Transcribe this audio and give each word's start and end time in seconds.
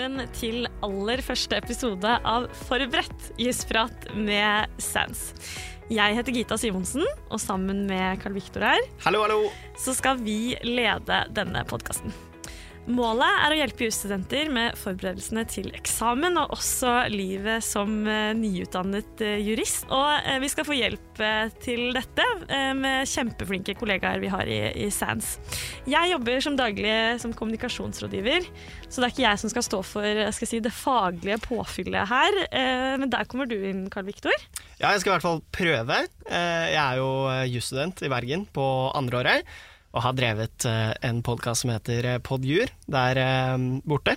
velkommen 0.00 0.30
til 0.32 0.64
aller 0.80 1.20
første 1.20 1.58
episode 1.60 2.12
av 2.24 2.46
Forberedt 2.64 3.26
jusprat 3.36 4.06
med 4.16 4.70
Sans. 4.80 5.20
Jeg 5.92 6.16
heter 6.16 6.32
Gita 6.32 6.56
Simonsen, 6.56 7.04
og 7.28 7.36
sammen 7.42 7.84
med 7.90 8.22
Carl 8.22 8.32
Viktor 8.32 8.64
her, 8.64 8.80
Hallo, 9.04 9.20
hallo. 9.26 9.50
så 9.76 9.92
skal 9.92 10.16
vi 10.24 10.56
lede 10.64 11.24
denne 11.36 11.66
podkasten. 11.68 12.14
Målet 12.88 13.42
er 13.44 13.52
å 13.52 13.56
hjelpe 13.58 13.84
jusstudenter 13.84 14.48
med 14.52 14.76
forberedelsene 14.80 15.42
til 15.50 15.68
eksamen, 15.76 16.38
og 16.40 16.54
også 16.56 16.94
livet 17.12 17.62
som 17.64 18.06
eh, 18.08 18.32
nyutdannet 18.36 19.20
eh, 19.24 19.42
jurist. 19.44 19.84
Og 19.92 20.24
eh, 20.24 20.38
vi 20.40 20.48
skal 20.48 20.64
få 20.64 20.78
hjelp 20.78 21.20
til 21.60 21.90
dette 21.92 22.24
med 22.78 23.04
kjempeflinke 23.04 23.74
kollegaer 23.76 24.22
vi 24.22 24.30
har 24.32 24.48
i, 24.48 24.56
i 24.72 24.86
SANS. 24.88 25.34
Jeg 25.84 26.12
jobber 26.14 26.40
som 26.40 26.56
daglig 26.56 26.94
som 27.20 27.34
kommunikasjonsrådgiver, 27.36 28.46
så 28.86 29.02
det 29.02 29.10
er 29.10 29.12
ikke 29.12 29.26
jeg 29.26 29.42
som 29.42 29.52
skal 29.52 29.66
stå 29.66 29.82
for 29.84 30.22
skal 30.32 30.48
si, 30.48 30.62
det 30.64 30.72
faglige 30.72 31.36
påfyllet 31.44 32.08
her. 32.08 32.38
Men 33.02 33.12
der 33.12 33.28
kommer 33.28 33.50
du 33.50 33.58
inn, 33.58 33.84
Karl 33.92 34.08
Viktor. 34.08 34.32
Ja, 34.78 34.94
jeg 34.94 35.02
skal 35.02 35.12
i 35.12 35.14
hvert 35.18 35.26
fall 35.26 35.44
prøve. 35.52 36.00
Jeg 36.30 36.80
er 36.80 37.02
jo 37.02 37.10
jusstudent 37.52 38.00
i 38.06 38.12
Bergen 38.12 38.48
på 38.48 38.64
andreåret, 38.96 39.44
og 39.90 40.04
har 40.04 40.16
drevet 40.16 40.66
eh, 40.68 40.92
en 41.06 41.22
podkast 41.26 41.64
som 41.64 41.72
heter 41.74 42.06
eh, 42.06 42.20
Podjur 42.22 42.70
der 42.90 43.20
eh, 43.20 43.56
borte. 43.86 44.16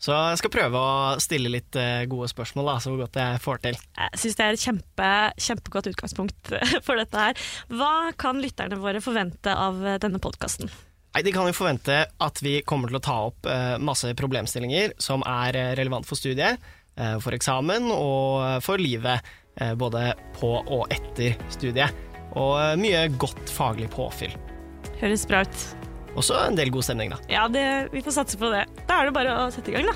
Så 0.00 0.14
jeg 0.16 0.38
skal 0.40 0.52
prøve 0.54 0.80
å 0.80 0.92
stille 1.20 1.50
litt 1.52 1.76
gode 2.08 2.30
spørsmål, 2.30 2.70
da, 2.70 2.74
så 2.80 2.94
godt 2.96 3.18
jeg 3.20 3.40
får 3.44 3.58
til. 3.66 3.74
Jeg 3.98 4.20
syns 4.22 4.38
det 4.38 4.44
er 4.46 4.56
et 4.56 4.62
kjempe, 4.62 5.08
kjempegodt 5.44 5.90
utgangspunkt 5.90 6.52
for 6.86 6.96
dette 6.96 7.26
her. 7.26 7.42
Hva 7.68 8.08
kan 8.16 8.40
lytterne 8.40 8.78
våre 8.80 9.02
forvente 9.04 9.52
av 9.52 9.76
denne 10.00 10.16
podkasten? 10.24 10.72
De 11.20 11.34
kan 11.36 11.44
jo 11.44 11.52
forvente 11.52 11.98
at 12.16 12.40
vi 12.40 12.62
kommer 12.64 12.88
til 12.88 12.96
å 12.96 13.04
ta 13.04 13.18
opp 13.28 13.48
masse 13.84 14.08
problemstillinger 14.16 14.96
som 14.96 15.20
er 15.28 15.76
relevant 15.76 16.08
for 16.08 16.16
studiet, 16.16 16.64
for 17.20 17.36
eksamen 17.36 17.92
og 17.92 18.62
for 18.64 18.80
livet, 18.80 19.20
både 19.76 20.14
på 20.38 20.54
og 20.62 20.86
etter 20.96 21.36
studiet. 21.52 22.06
Og 22.40 22.56
mye 22.80 23.04
godt 23.20 23.52
faglig 23.52 23.90
påfyll. 23.92 24.32
Høres 25.00 25.26
bra 25.28 25.42
ut. 25.46 25.60
Også 26.18 26.36
en 26.48 26.56
del 26.58 26.72
god 26.74 26.84
stemning, 26.84 27.12
da. 27.14 27.20
Ja, 27.30 27.46
det, 27.52 27.64
vi 27.94 28.02
får 28.04 28.18
satse 28.18 28.40
på 28.40 28.50
det. 28.52 28.64
Da 28.88 29.00
er 29.00 29.08
det 29.10 29.16
bare 29.16 29.36
å 29.46 29.50
sette 29.54 29.72
i 29.72 29.76
gang, 29.78 29.86
da. 29.88 29.94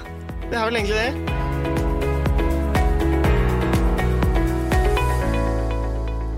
Det 0.48 0.56
er 0.60 0.68
vel 0.70 0.78
egentlig 0.80 1.00
det. 1.00 2.24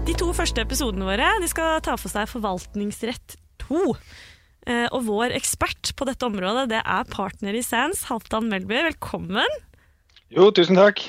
De 0.06 0.14
to 0.14 0.28
første 0.37 0.62
episodene 0.62 1.06
våre 1.09 1.28
de 1.42 1.48
skal 1.50 1.81
ta 1.84 1.97
for 1.98 2.12
seg 2.12 2.28
forvaltningsrett 2.31 3.37
2. 3.67 3.83
Eh, 4.70 4.87
Og 4.94 5.05
vår 5.09 5.34
ekspert 5.37 5.92
på 5.98 6.06
dette 6.09 6.27
området 6.28 6.69
det 6.72 6.81
er 6.83 7.11
partner 7.11 7.56
i 7.59 7.62
SANS, 7.67 8.05
Halvdan 8.11 8.48
Melby. 8.50 8.78
Velkommen. 8.91 9.56
Jo, 10.33 10.48
tusen 10.55 10.78
takk. 10.78 11.03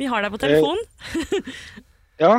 Vi 0.00 0.08
har 0.10 0.24
deg 0.24 0.32
på 0.34 0.40
telefon. 0.42 0.80
Ja. 2.20 2.32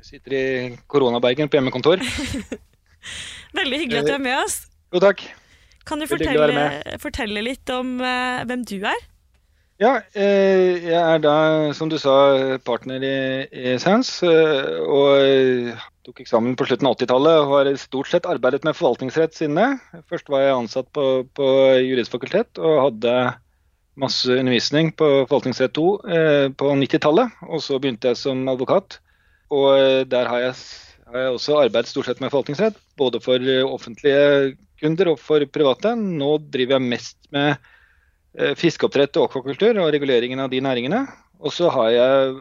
Jeg 0.00 0.06
sitter 0.06 0.36
i 0.38 0.44
koronabergen 0.90 1.50
på 1.50 1.58
hjemmekontor. 1.58 2.02
Veldig 3.56 3.82
hyggelig 3.82 4.04
at 4.04 4.10
du 4.10 4.14
er 4.16 4.24
med 4.24 4.38
oss. 4.44 4.62
God 4.94 5.06
takk. 5.08 5.26
Kan 5.86 6.02
du 6.02 6.08
fortelle, 6.10 6.70
fortelle 7.02 7.44
litt 7.46 7.70
om 7.70 7.98
uh, 8.02 8.42
hvem 8.48 8.64
du 8.66 8.80
er? 8.82 9.04
Ja, 9.76 9.98
eh, 10.16 10.86
jeg 10.88 10.96
er 10.96 11.18
da, 11.20 11.36
som 11.76 11.90
du 11.92 11.98
sa, 12.00 12.14
partner 12.64 13.02
i, 13.04 13.16
i 13.52 13.74
SANS. 13.76 14.22
eh, 14.24 14.78
Og 14.80 15.74
tok 16.06 16.22
eksamen 16.22 16.54
på 16.56 16.64
slutten 16.68 16.88
av 16.88 16.94
80-tallet 16.96 17.40
og 17.42 17.52
har 17.52 17.68
stort 17.80 18.08
sett 18.08 18.28
arbeidet 18.30 18.62
med 18.64 18.76
forvaltningsrett 18.78 19.36
siden 19.36 19.58
det. 19.58 19.68
Først 20.08 20.30
var 20.32 20.46
jeg 20.46 20.54
ansatt 20.54 20.88
på, 20.96 21.26
på 21.36 21.48
juristfakultet 21.82 22.60
og 22.62 22.78
hadde 22.86 23.16
masse 24.00 24.30
undervisning 24.32 24.92
på 24.96 25.10
forvaltningsrett 25.26 25.74
2 25.76 25.86
eh, 26.08 26.48
på 26.56 26.72
90-tallet. 26.80 27.36
Og 27.50 27.60
så 27.64 27.80
begynte 27.82 28.12
jeg 28.12 28.20
som 28.20 28.46
advokat. 28.52 29.00
Og 29.52 29.68
eh, 29.76 30.02
der 30.08 30.30
har 30.30 30.44
jeg, 30.44 30.56
har 31.06 31.22
jeg 31.22 31.34
også 31.36 31.58
arbeidet 31.60 31.90
stort 31.90 32.08
sett 32.08 32.20
med 32.22 32.32
forvaltningsrett, 32.32 32.78
både 32.98 33.20
for 33.22 33.42
eh, 33.42 33.62
offentlige 33.62 34.56
kunder 34.80 35.12
og 35.12 35.20
for 35.22 35.44
private. 35.52 35.94
Nå 35.96 36.36
driver 36.52 36.76
jeg 36.76 36.90
mest 36.90 37.18
med 37.34 37.54
eh, 37.54 38.56
fiskeoppdrett 38.58 39.18
og 39.20 39.28
akvakultur 39.28 39.78
og 39.82 39.92
reguleringen 39.94 40.42
av 40.42 40.50
de 40.52 40.62
næringene. 40.64 41.04
Og 41.38 41.54
så 41.54 41.70
har 41.72 41.92
jeg, 41.94 42.34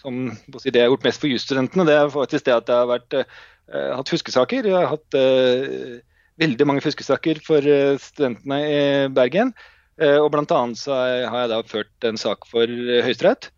som 0.00 0.24
si, 0.32 0.70
det 0.70 0.80
jeg 0.80 0.86
har 0.86 0.94
gjort 0.94 1.06
mest 1.10 1.22
for 1.22 1.32
jusstudentene, 1.32 1.86
det 1.88 1.98
er 1.98 2.14
faktisk 2.14 2.48
det 2.48 2.56
at 2.56 2.72
jeg 2.72 2.80
har 2.80 2.90
vært, 2.94 3.18
eh, 3.20 3.92
hatt 3.98 4.14
fuskesaker. 4.14 4.70
Jeg 4.70 4.78
har 4.78 4.90
hatt 4.94 5.18
eh, 5.20 6.00
veldig 6.40 6.70
mange 6.70 6.84
fuskesaker 6.84 7.42
for 7.44 7.68
studentene 8.02 8.60
i 8.66 8.82
Bergen. 9.14 9.52
Og 9.94 10.34
annet 10.34 10.74
så 10.74 10.90
har 11.30 11.44
jeg 11.44 11.50
da 11.52 11.60
ført 11.70 12.06
en 12.08 12.16
sak 12.18 12.48
for 12.50 12.66
Høyesterett. 12.66 13.52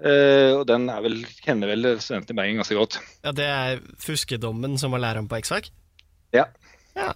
Eh, 0.00 0.52
og 0.56 0.64
den 0.70 0.88
er 0.88 1.02
vel, 1.04 1.18
kjenner 1.44 1.70
vel 1.74 1.88
studentene 2.00 2.36
i 2.36 2.38
Bergen 2.40 2.60
ganske 2.62 2.78
godt. 2.78 3.00
Ja, 3.24 3.32
Det 3.36 3.48
er 3.48 3.82
fuskedommen 4.00 4.78
som 4.80 4.94
var 4.96 5.02
læreren 5.04 5.28
på 5.28 5.40
X-Fac? 5.42 5.68
Ja. 6.36 6.46
Ja. 6.96 7.12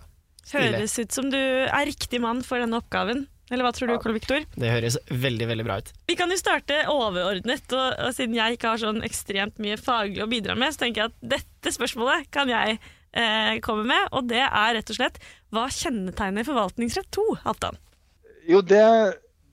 Høres 0.53 0.99
ut 1.01 1.15
som 1.15 1.31
du 1.33 1.39
er 1.39 1.87
riktig 1.89 2.21
mann 2.21 2.43
for 2.45 2.61
denne 2.61 2.83
oppgaven. 2.83 3.25
Eller 3.53 3.67
hva 3.67 3.75
tror 3.77 3.91
du, 3.91 3.95
Karl 4.01 4.15
Viktor? 4.17 4.45
Det 4.57 4.71
høres 4.73 4.97
veldig, 5.11 5.47
veldig 5.51 5.65
bra 5.67 5.77
ut. 5.81 5.91
Vi 6.09 6.17
kan 6.17 6.33
jo 6.33 6.37
starte 6.41 6.79
overordnet, 6.89 7.67
og, 7.77 7.89
og 8.07 8.15
siden 8.17 8.37
jeg 8.39 8.57
ikke 8.57 8.73
har 8.73 8.81
sånn 8.81 9.03
ekstremt 9.05 9.61
mye 9.61 9.77
faglig 9.81 10.23
å 10.25 10.29
bidra 10.31 10.57
med, 10.57 10.73
så 10.73 10.85
tenker 10.85 11.05
jeg 11.05 11.13
at 11.13 11.27
dette 11.37 11.73
spørsmålet 11.77 12.31
kan 12.33 12.49
jeg 12.53 12.79
eh, 12.79 13.59
komme 13.65 13.85
med, 13.89 14.09
og 14.17 14.31
det 14.33 14.41
er 14.47 14.79
rett 14.79 14.93
og 14.95 14.97
slett 14.97 15.21
hva 15.53 15.67
kjennetegner 15.73 16.49
forvaltningsrett 16.49 17.11
2, 17.15 17.27
Halvdan? 17.45 17.77
Jo, 18.49 18.63
det, 18.65 18.85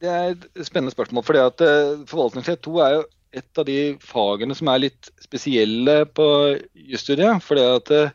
det 0.04 0.12
er 0.12 0.32
et 0.38 0.48
spennende 0.68 0.96
spørsmål. 0.96 1.28
fordi 1.28 1.44
at 1.44 1.64
eh, 1.68 2.06
Forvaltningsrett 2.10 2.64
2 2.64 2.80
er 2.88 2.96
jo 2.98 3.04
et 3.32 3.60
av 3.62 3.68
de 3.68 3.80
fagene 4.04 4.56
som 4.58 4.70
er 4.72 4.86
litt 4.88 5.10
spesielle 5.24 6.04
på 6.12 6.28
jusstudiet. 6.76 7.44
fordi 7.46 7.66
at 7.78 7.92
eh, 7.96 8.14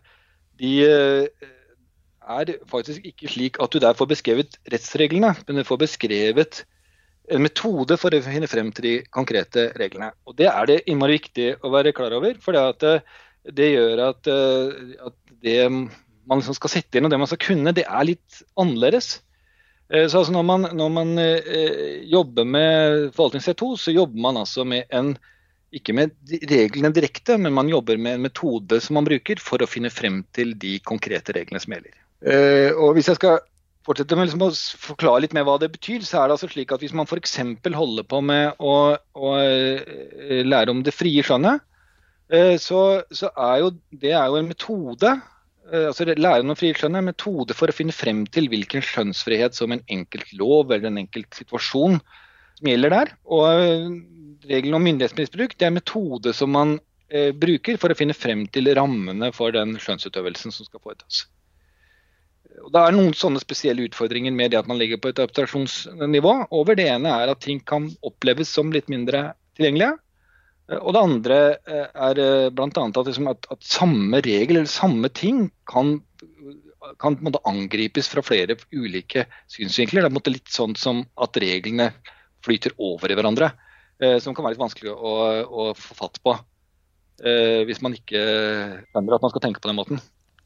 de 0.61 0.73
eh, 0.85 1.51
er 2.27 2.57
faktisk 2.69 3.05
ikke 3.07 3.31
slik 3.31 3.61
at 3.63 3.73
du 3.73 3.81
der 3.83 3.97
får 3.97 4.11
beskrevet 4.11 4.59
rettsreglene, 4.73 5.35
men 5.47 5.61
du 5.61 5.65
får 5.65 5.83
beskrevet 5.85 6.65
en 7.33 7.43
metode 7.43 7.97
for 7.99 8.15
å 8.15 8.23
finne 8.23 8.49
frem 8.51 8.71
til 8.75 8.87
de 8.87 8.95
konkrete 9.11 9.71
reglene. 9.79 10.13
Og 10.27 10.37
Det 10.39 10.47
er 10.51 10.67
det 10.67 10.83
innmari 10.87 11.19
viktig 11.19 11.57
å 11.65 11.73
være 11.75 11.95
klar 11.97 12.15
over. 12.15 12.35
for 12.41 12.53
det, 12.53 13.03
det 13.55 13.73
gjør 13.73 14.09
at, 14.11 14.27
eh, 14.27 14.97
at 15.07 15.17
det 15.43 15.71
man 16.27 16.41
liksom 16.41 16.55
skal 16.59 16.71
sette 16.71 16.99
inn 16.99 17.07
og 17.07 17.11
det 17.11 17.19
man 17.19 17.31
skal 17.31 17.43
kunne, 17.43 17.73
det 17.73 17.87
er 17.87 18.05
litt 18.05 18.43
annerledes. 18.59 19.23
Eh, 19.93 20.07
Så 20.09 20.19
altså 20.21 20.35
når 20.35 20.47
man, 20.47 20.69
når 20.75 20.93
man 20.93 21.17
eh, 21.23 22.03
jobber 22.11 22.45
med 22.45 23.09
forvaltningsrett 23.15 23.59
2, 23.63 23.73
så 23.79 23.95
jobber 23.95 24.21
man 24.21 24.41
altså 24.43 24.65
med 24.67 24.87
en 24.91 25.17
ikke 25.77 25.93
med 25.93 26.15
reglene 26.49 26.93
direkte, 26.95 27.37
men 27.39 27.53
man 27.53 27.69
jobber 27.69 27.99
med 28.01 28.17
en 28.17 28.25
metode 28.29 28.79
som 28.81 28.97
man 28.97 29.05
bruker 29.05 29.41
for 29.43 29.61
å 29.61 29.69
finne 29.69 29.91
frem 29.93 30.23
til 30.35 30.55
de 30.57 30.79
konkrete 30.87 31.35
reglene 31.37 31.61
som 31.61 31.75
gjelder. 31.75 31.95
Eh, 32.25 32.71
Og 32.73 32.95
Hvis 32.97 33.11
jeg 33.11 33.19
skal 33.21 33.41
fortsette 33.87 34.17
med 34.17 34.27
liksom 34.27 34.47
å 34.47 34.51
forklare 34.83 35.23
litt 35.23 35.35
mer 35.37 35.45
hva 35.47 35.59
det 35.61 35.71
betyr, 35.75 36.03
så 36.03 36.23
er 36.23 36.29
det 36.29 36.37
altså 36.39 36.49
slik 36.51 36.73
at 36.73 36.83
hvis 36.83 36.95
man 36.97 37.07
f.eks. 37.07 37.37
holder 37.75 38.07
på 38.09 38.23
med 38.25 38.57
å, 38.59 38.97
å 38.97 39.35
eh, 39.43 40.43
lære 40.47 40.71
om 40.73 40.83
det 40.83 40.95
frie 40.95 41.23
skjønnet, 41.23 41.63
så, 42.59 43.05
så 43.15 43.29
er 43.39 43.61
jo 43.63 43.69
det 43.95 44.11
er 44.11 44.25
jo 44.27 44.41
en 44.41 44.49
metode 44.49 45.13
altså 45.73 46.07
Lære 46.07 46.45
om 46.45 46.53
det 46.55 46.73
skjønn 46.79 46.95
er 46.95 47.03
en 47.03 47.11
metode 47.11 47.55
for 47.57 47.71
å 47.71 47.75
finne 47.75 47.95
frem 47.95 48.25
til 48.31 48.49
hvilken 48.53 48.85
skjønnsfrihet 48.85 49.57
som 49.59 49.75
en 49.75 49.83
enkelt 49.91 50.33
lov 50.39 50.71
eller 50.71 50.91
en 50.91 51.01
enkelt 51.03 51.35
situasjon 51.35 51.99
som 52.59 52.71
gjelder 52.71 52.95
der. 52.95 53.15
Og 53.27 53.47
eh, 53.51 53.89
regelen 54.51 54.79
om 54.79 54.87
myndighetsmisbruk 54.87 55.57
det 55.57 55.67
er 55.67 55.73
en 55.73 55.81
metode 55.81 56.35
som 56.37 56.53
man 56.55 56.77
eh, 57.11 57.33
bruker 57.35 57.81
for 57.83 57.93
å 57.93 57.99
finne 57.99 58.17
frem 58.17 58.47
til 58.53 58.71
rammene 58.79 59.33
for 59.37 59.55
den 59.57 59.77
skjønnsutøvelsen 59.83 60.55
som 60.55 60.69
skal 60.69 60.83
foretas. 60.83 61.27
Og 62.63 62.73
Det 62.73 62.81
er 62.81 62.95
noen 62.97 63.13
sånne 63.15 63.43
spesielle 63.43 63.85
utfordringer 63.85 64.33
med 64.33 64.53
det 64.53 64.63
at 64.63 64.69
man 64.71 64.79
ligger 64.81 65.01
på 65.03 65.11
et 65.13 65.21
abstraksjonsnivå. 65.21 66.33
Over 66.57 66.79
det 66.79 66.89
ene 66.89 67.13
er 67.13 67.33
at 67.33 67.43
ting 67.45 67.61
kan 67.61 67.91
oppleves 68.07 68.49
som 68.49 68.73
litt 68.73 68.89
mindre 68.93 69.35
tilgjengelige. 69.59 69.99
Eh, 70.73 70.81
Og 70.81 70.95
det 70.95 71.03
andre 71.03 71.39
eh, 71.67 71.87
er 72.09 72.23
eh, 72.23 72.49
bl.a. 72.55 72.69
At, 72.69 73.01
liksom 73.07 73.31
at, 73.33 73.49
at 73.53 73.67
samme 73.67 74.21
regel 74.25 74.61
eller 74.61 74.71
samme 74.71 75.11
ting 75.15 75.47
kan, 75.69 75.99
kan 77.03 77.19
angripes 77.45 78.11
fra 78.13 78.25
flere 78.27 78.59
ulike 78.75 79.27
synsvinkler. 79.53 80.09
Det 80.09 80.23
er 80.27 80.37
litt 80.39 80.53
sånn 80.53 80.77
som 80.79 81.05
at 81.23 81.39
reglene 81.43 81.93
flyter 82.47 82.77
over 82.79 83.11
i 83.11 83.17
hverandre. 83.19 83.53
Som 84.21 84.35
kan 84.37 84.45
være 84.45 84.53
litt 84.53 84.61
vanskelig 84.61 84.93
å, 84.93 85.13
å 85.49 85.63
få 85.73 85.95
fatt 85.97 86.19
på 86.21 86.35
hvis 87.17 87.79
man 87.81 87.95
ikke 87.97 88.21
skjønner 88.93 89.15
at 89.17 89.23
man 89.25 89.33
skal 89.33 89.43
tenke 89.47 89.63
på 89.65 89.71
den 89.71 89.79
måten. 89.79 90.03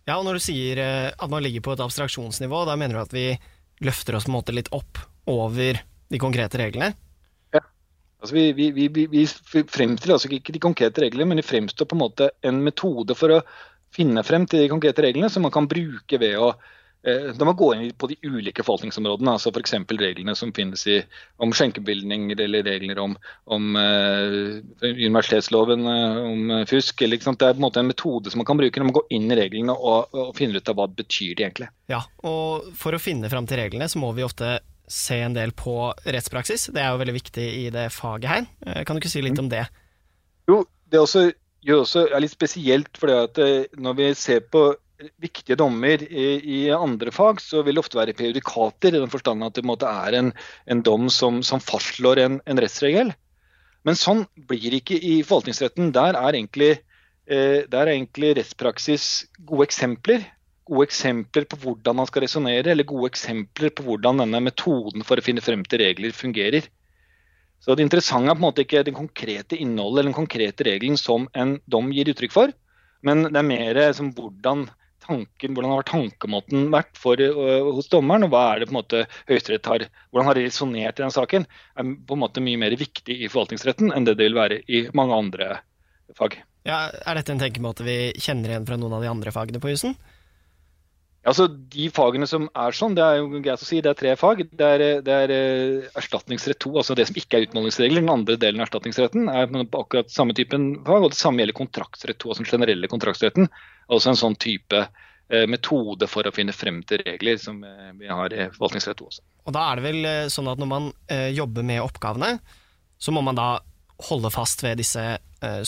Ja, 0.07 0.21
og 0.21 0.23
når 0.29 0.39
du 0.39 0.45
sier 0.45 0.79
at 0.87 1.33
man 1.33 1.43
ligger 1.43 1.65
på 1.67 1.75
et 1.75 1.83
abstraksjonsnivå, 1.83 2.61
da 2.69 2.77
mener 2.79 2.95
du 2.95 3.01
at 3.03 3.17
vi 3.17 3.25
løfter 3.83 4.15
oss 4.15 4.29
på 4.29 4.31
en 4.31 4.37
måte 4.37 4.55
litt 4.55 4.71
opp 4.71 5.03
over 5.29 5.83
de 5.83 6.23
konkrete 6.23 6.63
reglene? 6.63 6.93
Altså 8.21 8.37
vi, 8.37 8.45
vi, 8.53 8.71
vi, 8.77 9.07
vi- 9.09 9.27
fremstiller 9.27 10.17
altså 10.17 10.31
ikke 10.33 10.53
de 10.53 10.63
konkrete 10.63 11.05
reglene, 11.07 11.31
men 11.33 11.41
vi 11.41 11.47
fremstår 11.49 11.89
på 11.89 11.97
en 11.97 12.05
måte 12.05 12.31
en 12.47 12.61
metode 12.65 13.17
for 13.17 13.39
å 13.39 13.41
finne 13.95 14.23
frem 14.23 14.45
til 14.47 14.65
de 14.65 14.71
konkrete 14.71 15.03
reglene 15.03 15.31
som 15.33 15.43
man 15.43 15.55
kan 15.55 15.69
bruke 15.71 16.21
ved 16.21 16.37
å 16.39 16.53
Eh, 17.01 17.31
da 17.33 17.47
må 17.49 17.55
gå 17.57 17.71
inn 17.75 17.93
på 17.97 18.11
de 18.11 18.19
ulike 18.29 18.65
forvaltningsområdene, 18.65 19.33
altså 19.33 19.49
f.eks. 19.55 19.73
reglene 19.97 20.35
som 20.37 20.53
finnes 20.57 20.83
i, 20.91 20.99
om 21.41 21.53
skjenkebevilgninger 21.57 22.43
eller 22.45 22.67
regler 22.67 23.01
om, 23.01 23.15
om 23.49 23.71
uh, 23.79 24.59
universitetsloven 24.85 25.89
uh, 25.89 26.19
om 26.29 26.53
fusk. 26.69 27.01
Eller, 27.07 27.23
Det 27.23 27.31
er 27.33 27.57
på 27.57 27.63
en 27.63 27.65
måte 27.65 27.81
en 27.81 27.89
metode 27.89 28.33
som 28.33 28.43
man 28.43 28.51
kan 28.51 28.61
bruke 28.61 28.83
når 28.83 28.91
man 28.91 28.99
går 28.99 29.17
inn 29.17 29.33
i 29.33 29.39
reglene 29.41 29.77
og, 29.77 30.13
og 30.13 30.35
finner 30.37 30.61
ut 30.61 30.69
av 30.73 30.77
hva 30.77 30.91
det 30.91 31.01
betyr 31.01 31.39
de 31.39 31.47
egentlig. 31.47 31.71
Ja, 31.91 32.03
og 32.29 32.69
For 32.77 32.97
å 32.97 33.01
finne 33.01 33.33
fram 33.33 33.49
til 33.49 33.63
reglene 33.63 33.89
så 33.89 34.03
må 34.03 34.13
vi 34.17 34.27
ofte 34.27 34.59
se 34.91 35.21
en 35.23 35.37
del 35.37 35.55
på 35.55 35.93
rettspraksis. 36.03 36.69
Det 36.75 36.83
er 36.83 36.91
jo 36.93 37.01
veldig 37.01 37.15
viktig 37.15 37.47
i 37.63 37.65
det 37.75 37.89
faget 37.95 38.31
her. 38.31 38.85
Kan 38.85 38.97
du 38.97 39.03
ikke 39.03 39.13
si 39.13 39.23
litt 39.23 39.39
om 39.39 39.51
det? 39.53 39.65
Jo, 40.51 40.65
det 40.91 40.99
også, 40.99 41.29
jo, 41.67 41.83
også 41.85 42.09
er 42.09 42.25
litt 42.25 42.35
spesielt 42.35 42.99
fordi 42.99 43.15
at 43.15 43.43
når 43.79 43.99
vi 44.01 44.09
ser 44.19 44.43
på 44.51 44.73
viktige 45.21 45.57
dommer 45.61 46.03
i, 46.05 46.27
i, 46.41 46.59
andre 46.75 47.13
fag, 47.15 47.41
så 47.43 47.63
vil 47.65 47.77
det 47.77 47.85
ofte 47.85 47.99
være 47.99 48.17
periodikater, 48.17 48.95
i 48.95 49.01
den 49.01 49.13
forstand 49.13 49.45
at 49.47 49.57
det 49.57 49.67
måte, 49.69 49.89
er 49.89 50.17
en, 50.19 50.33
en, 50.71 50.83
dom 50.87 51.09
som, 51.13 51.41
som 51.47 51.63
fastslår 51.63 52.21
en, 52.25 52.39
en, 52.47 52.61
rettsregel. 52.61 53.15
Men 53.87 53.97
sånn 53.97 54.27
blir 54.51 54.69
det 54.69 54.83
ikke 54.83 54.99
i 54.99 55.21
forvaltningsretten. 55.25 55.93
Der 55.97 56.19
er 56.19 56.37
egentlig, 56.37 56.73
eh, 57.31 57.63
der 57.71 57.87
er 57.87 57.95
egentlig 57.95 58.35
rettspraksis 58.37 59.07
gode 59.49 59.71
eksempler. 59.71 60.27
Gode 60.71 60.87
eksempler 60.87 61.47
på 61.51 61.59
hvordan 61.65 61.99
man 61.99 62.07
skal 62.07 62.25
resonnere, 62.25 62.71
eller 62.71 62.87
gode 62.87 63.11
eksempler 63.11 63.73
på 63.75 63.87
hvordan 63.87 64.23
denne 64.23 64.41
metoden 64.47 65.03
for 65.07 65.19
å 65.19 65.25
finne 65.25 65.43
frem 65.43 65.65
til 65.67 65.83
regler 65.83 66.15
fungerer. 66.15 66.69
Så 67.61 67.75
Det 67.77 67.85
interessante 67.85 68.31
er 68.31 68.39
på 68.39 68.41
en 68.41 68.47
måte 68.47 68.65
ikke 68.65 68.85
den 68.87 68.97
konkrete 68.97 69.59
innholdet 69.59 70.01
eller 70.01 70.13
den 70.15 70.21
konkrete 70.23 70.65
regelen 70.65 70.97
som 70.97 71.27
en 71.37 71.59
dom 71.69 71.91
gir 71.93 72.09
uttrykk 72.09 72.33
for, 72.33 72.55
men 73.05 73.27
det 73.29 73.37
er 73.37 73.49
mer 73.51 73.81
som 73.97 74.13
hvordan 74.17 74.69
tanken, 75.01 75.57
hvordan 75.57 75.75
har 75.75 75.87
tankemåten 75.89 76.69
vært 76.73 76.97
for, 77.01 77.21
uh, 77.21 77.73
hos 77.75 77.89
dommeren, 77.93 78.27
og 78.27 78.33
hva 78.35 78.45
er 78.53 78.61
det 78.61 78.69
på 78.69 78.75
en 78.75 78.81
måte 78.81 79.03
Høyesterett 79.29 79.69
har 79.69 79.87
hvordan 80.11 80.29
har 80.29 80.41
resonnert 80.41 81.01
i 81.01 81.05
den 81.05 81.15
saken, 81.15 81.49
er 81.49 81.91
på 82.07 82.17
en 82.17 82.23
måte 82.23 82.45
mye 82.45 82.61
mer 82.61 82.77
viktig 82.81 83.17
i 83.17 83.29
forvaltningsretten 83.33 83.93
enn 83.97 84.07
det 84.09 84.17
det 84.21 84.29
vil 84.29 84.39
være 84.39 84.61
i 84.69 84.87
mange 84.97 85.17
andre 85.17 85.51
fag. 86.17 86.39
Ja, 86.69 86.91
Er 86.93 87.17
dette 87.17 87.33
en 87.33 87.41
tenkemåte 87.41 87.85
vi 87.87 88.13
kjenner 88.21 88.53
igjen 88.53 88.69
fra 88.69 88.77
noen 88.77 88.99
av 88.99 89.05
de 89.05 89.13
andre 89.13 89.33
fagene 89.33 89.61
på 89.63 89.73
jussen? 89.73 89.97
Altså, 91.29 91.47
De 91.53 91.91
fagene 91.93 92.25
som 92.29 92.47
er 92.57 92.77
sånn, 92.77 92.95
det 92.97 93.05
er 93.05 93.19
jo 93.19 93.43
greit 93.45 93.61
å 93.61 93.67
si, 93.67 93.83
det 93.85 93.93
er 93.93 93.99
tre 93.99 94.15
fag. 94.17 94.41
Det 94.57 94.69
er, 94.77 94.85
det 95.05 95.17
er 95.27 95.35
uh, 95.35 95.91
erstatningsrett 96.01 96.61
2, 96.65 96.73
altså 96.81 96.97
det 96.97 97.07
som 97.11 97.19
ikke 97.21 97.37
er 97.37 97.47
utmålingsregler. 97.49 98.01
Den 98.01 98.15
andre 98.15 98.39
delen 98.41 98.63
av 98.63 98.69
erstatningsretten 98.69 99.29
er 99.29 99.51
på 99.51 99.83
akkurat 99.85 100.13
samme 100.13 100.37
typen 100.37 100.73
fag. 100.87 101.05
Og 101.05 101.13
det 101.13 101.21
samme 101.21 101.45
gjelder 101.45 101.59
kontraktsrett 101.61 102.21
2, 102.25 102.33
altså 102.33 102.47
den 102.47 102.53
generelle 102.55 102.91
kontraktsretten. 102.93 103.51
Altså 103.93 104.15
en 104.15 104.21
sånn 104.23 104.39
type 104.41 104.81
eh, 104.81 105.45
metode 105.51 106.09
for 106.09 106.25
å 106.25 106.33
finne 106.33 106.57
frem 106.57 106.81
til 106.89 107.05
regler 107.05 107.41
som 107.43 107.61
eh, 107.69 107.93
vi 108.01 108.09
har 108.09 108.33
i 108.33 108.49
forvaltningsrett 108.55 109.05
også. 109.05 109.25
Og 109.45 109.57
da 109.57 109.67
er 109.69 109.81
det 109.81 109.89
vel 109.91 110.09
eh, 110.09 110.27
sånn 110.33 110.49
at 110.49 110.61
når 110.63 110.73
man 110.73 110.93
jobber 111.37 111.67
med 111.67 111.85
oppgavene, 111.85 112.37
så 113.01 113.13
må 113.13 113.21
man 113.27 113.37
da 113.37 113.59
holde 114.09 114.33
fast 114.33 114.63
ved 114.65 114.81
disse 114.81 115.03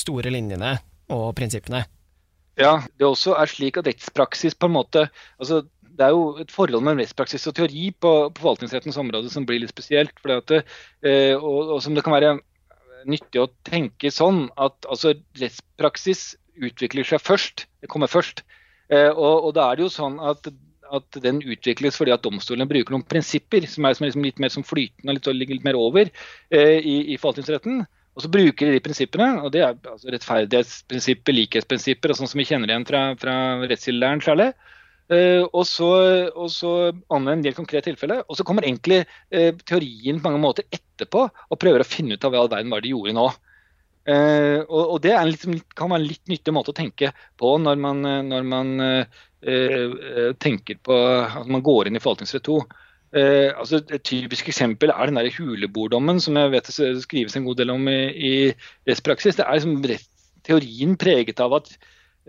store 0.01 0.33
linjene 0.33 0.79
og 1.13 1.33
prinsippene? 1.37 1.83
Ja, 2.61 2.83
det 3.01 3.07
også 3.09 3.37
er 3.39 3.49
slik 3.49 3.79
at 3.81 3.89
rettspraksis 3.89 4.57
på 4.59 4.69
en 4.69 4.77
måte 4.77 5.07
altså 5.41 5.63
det 5.93 6.07
er 6.07 6.15
jo 6.15 6.39
et 6.41 6.53
forhold 6.53 6.81
mellom 6.85 7.01
rettspraksis 7.03 7.45
og 7.51 7.57
teori 7.57 7.91
på, 7.93 8.13
på 8.33 8.41
forvaltningsrettens 8.41 8.97
område 9.01 9.29
som 9.33 9.45
blir 9.49 9.61
litt 9.61 9.75
spesielt. 9.75 10.15
At, 10.25 10.55
og, 11.37 11.59
og, 11.61 11.79
som 11.85 11.93
det 11.93 12.05
kan 12.07 12.17
være 12.17 12.39
nyttig 13.09 13.43
å 13.43 13.51
tenke 13.69 14.13
sånn 14.15 14.47
at 14.61 14.89
altså, 14.89 15.13
rettspraksis 15.41 16.31
utvikler 16.57 17.07
seg 17.07 17.23
først. 17.23 17.67
Det 17.83 17.91
kommer 17.93 18.11
først. 18.11 18.45
Eh, 18.93 19.11
og, 19.11 19.49
og 19.49 19.55
da 19.57 19.71
er 19.71 19.79
det 19.79 19.87
jo 19.87 19.95
sånn 19.95 20.19
at, 20.23 20.49
at 20.93 21.21
den 21.25 21.41
utvikles 21.43 21.97
fordi 21.99 22.15
at 22.15 22.25
domstolene 22.25 22.69
bruker 22.69 22.95
noen 22.95 23.07
prinsipper 23.09 23.67
som 23.71 23.89
er, 23.89 23.97
som 23.97 24.07
er 24.07 24.13
liksom 24.13 24.27
litt 24.29 24.43
mer 24.43 24.53
som 24.53 24.67
flytende 24.67 25.17
og 25.21 25.39
ligger 25.39 25.59
litt 25.59 25.69
mer 25.69 25.79
over 25.81 26.09
eh, 26.09 26.79
i, 26.79 26.97
i, 27.15 27.19
forvaltningsretten. 27.19 27.85
Og 28.13 28.25
så 28.25 28.29
bruker 28.29 28.69
de 28.69 28.77
de 28.77 28.85
prinsippene, 28.85 29.29
og 29.41 29.55
det 29.55 29.63
er 29.65 29.73
altså 29.89 30.13
rettferdighetsprinsipper, 30.13 31.33
likhetsprinsipper, 31.33 32.13
og 32.13 32.19
sånn 32.19 32.29
som 32.29 32.43
vi 32.43 32.49
kjenner 32.49 32.69
igjen 32.69 32.85
fra, 32.89 33.07
fra 33.21 33.37
rettskildelæren 33.65 34.21
særlig. 34.25 34.51
Uh, 35.13 35.45
og 35.51 35.65
så, 35.69 35.89
og 36.31 36.49
så 36.53 36.73
anvende 37.13 37.35
en 37.41 37.47
del 37.47 37.57
konkrete 37.57 37.91
tilfeller. 37.91 38.23
Og 38.29 38.39
så 38.39 38.47
kommer 38.49 38.65
egentlig 38.65 39.03
uh, 39.05 39.51
teorien 39.69 40.21
på 40.21 40.29
mange 40.29 40.41
måter 40.41 40.69
etterpå 40.73 41.25
og 41.27 41.61
prøver 41.61 41.83
å 41.83 41.89
finne 41.89 42.17
ut 42.17 42.25
av 42.25 42.33
hva 42.33 42.45
all 42.45 42.53
verden 42.53 42.73
var 42.73 42.85
de 42.85 42.93
gjorde 42.95 43.17
nå. 43.17 43.27
Uh, 44.09 44.61
og, 44.67 44.81
og, 44.83 44.97
Det 45.05 45.13
liksom, 45.29 45.59
kan 45.79 45.93
være 45.93 46.03
en 46.03 46.09
litt 46.09 46.33
nyttig 46.33 46.55
måte 46.55 46.73
å 46.73 46.79
tenke 46.79 47.13
på 47.39 47.53
når 47.63 47.83
man, 47.83 48.07
eh, 48.09 48.23
når 48.27 48.49
man 48.49 48.73
tenker 50.39 50.77
på 50.87 50.97
at 51.27 51.49
man 51.51 51.65
går 51.67 51.89
inn 51.89 51.99
i 51.99 52.01
forvaltningsrett 52.03 52.45
2. 52.47 52.61
Uh, 53.13 53.53
altså 53.61 53.83
et 53.83 54.05
typisk 54.09 54.49
eksempel 54.49 54.93
er 54.95 55.11
den 55.11 55.19
der 55.21 55.29
huleborddommen 55.37 56.21
som 56.23 56.39
jeg 56.41 56.53
vet 56.55 56.71
det 56.73 56.93
skrives 57.05 57.37
en 57.37 57.45
god 57.45 57.59
del 57.61 57.75
om 57.75 57.89
i, 57.93 57.99
i 58.09 58.35
rettspraksis. 58.89 59.37
Det 59.37 59.45
er 59.45 59.59
liksom 59.59 59.83
rett, 59.91 60.09
teorien 60.49 60.97
preget 60.99 61.43
av 61.45 61.59
at 61.61 61.75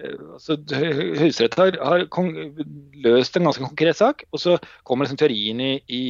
altså, 0.02 0.58
Høyesterett 0.74 1.56
har, 1.58 1.78
har 1.82 2.04
løst 3.06 3.38
en 3.38 3.48
ganske 3.48 3.64
konkret 3.64 3.98
sak, 4.00 4.26
og 4.32 4.42
så 4.42 4.58
kommer 4.84 5.06
liksom 5.06 5.22
teorien 5.22 5.62
i, 5.64 5.74
i 5.88 6.04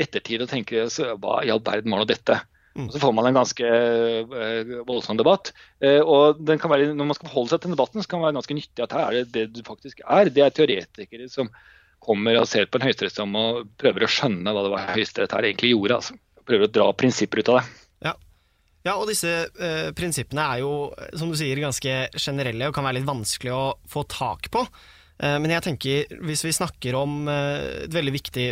ettertid 0.00 0.44
og 0.44 0.50
tenker 0.52 0.86
altså, 0.86 1.12
hva 1.20 1.40
i 1.42 1.52
all 1.52 1.62
verden 1.64 1.92
var 1.92 2.02
nå 2.02 2.08
dette? 2.08 2.38
Mm. 2.72 2.86
Og 2.86 2.94
så 2.94 3.02
får 3.02 3.12
man 3.12 3.28
en 3.28 3.36
ganske 3.36 3.68
eh, 3.68 4.70
voldsom 4.88 5.18
debatt. 5.20 5.50
Uh, 5.84 6.00
og 6.00 6.40
være, 6.48 6.94
Når 6.96 7.04
man 7.04 7.18
skal 7.18 7.28
forholde 7.28 7.52
seg 7.52 7.60
til 7.60 7.68
den 7.68 7.76
debatten, 7.76 8.00
så 8.00 8.08
kan 8.08 8.22
det 8.22 8.28
være 8.30 8.38
ganske 8.38 8.56
nyttig 8.56 8.84
at 8.84 8.96
her 8.96 9.04
er 9.04 9.18
det 9.18 9.34
det 9.34 9.44
du 9.58 9.60
faktisk 9.66 10.00
er. 10.06 10.30
Det 10.32 10.44
er 10.44 10.54
teoretikere 10.56 11.28
som 11.28 11.50
kommer 12.02 12.40
og 12.40 12.48
ser 12.50 12.68
på 12.68 12.80
en 12.80 12.86
høyesterettsdom 12.88 13.36
og 13.38 13.62
prøver 13.80 14.06
å 14.06 14.10
skjønne 14.10 14.54
hva 14.54 14.64
det 14.64 14.72
var 14.74 14.88
Høyesterett 14.96 15.34
her 15.36 15.48
egentlig 15.48 15.72
gjorde. 15.74 16.00
Altså. 16.00 16.16
Prøver 16.48 16.66
å 16.66 16.72
dra 16.78 16.88
prinsipper 16.98 17.42
ut 17.42 17.52
av 17.52 17.60
det. 17.60 17.66
Ja, 18.08 18.14
ja 18.88 18.96
og 18.98 19.06
disse 19.10 19.36
eh, 19.46 19.92
prinsippene 19.96 20.48
er 20.54 20.64
jo, 20.64 20.72
som 21.18 21.30
du 21.30 21.38
sier, 21.38 21.62
ganske 21.62 21.94
generelle 22.16 22.70
og 22.70 22.74
kan 22.76 22.88
være 22.88 23.00
litt 23.00 23.08
vanskelig 23.08 23.54
å 23.54 23.62
få 23.90 24.04
tak 24.10 24.50
på. 24.52 24.66
Men 25.22 25.52
jeg 25.52 25.62
tenker, 25.62 26.14
hvis 26.26 26.40
vi 26.42 26.50
snakker 26.56 26.96
om 26.98 27.28
et 27.30 27.92
veldig 27.94 28.14
viktig 28.16 28.46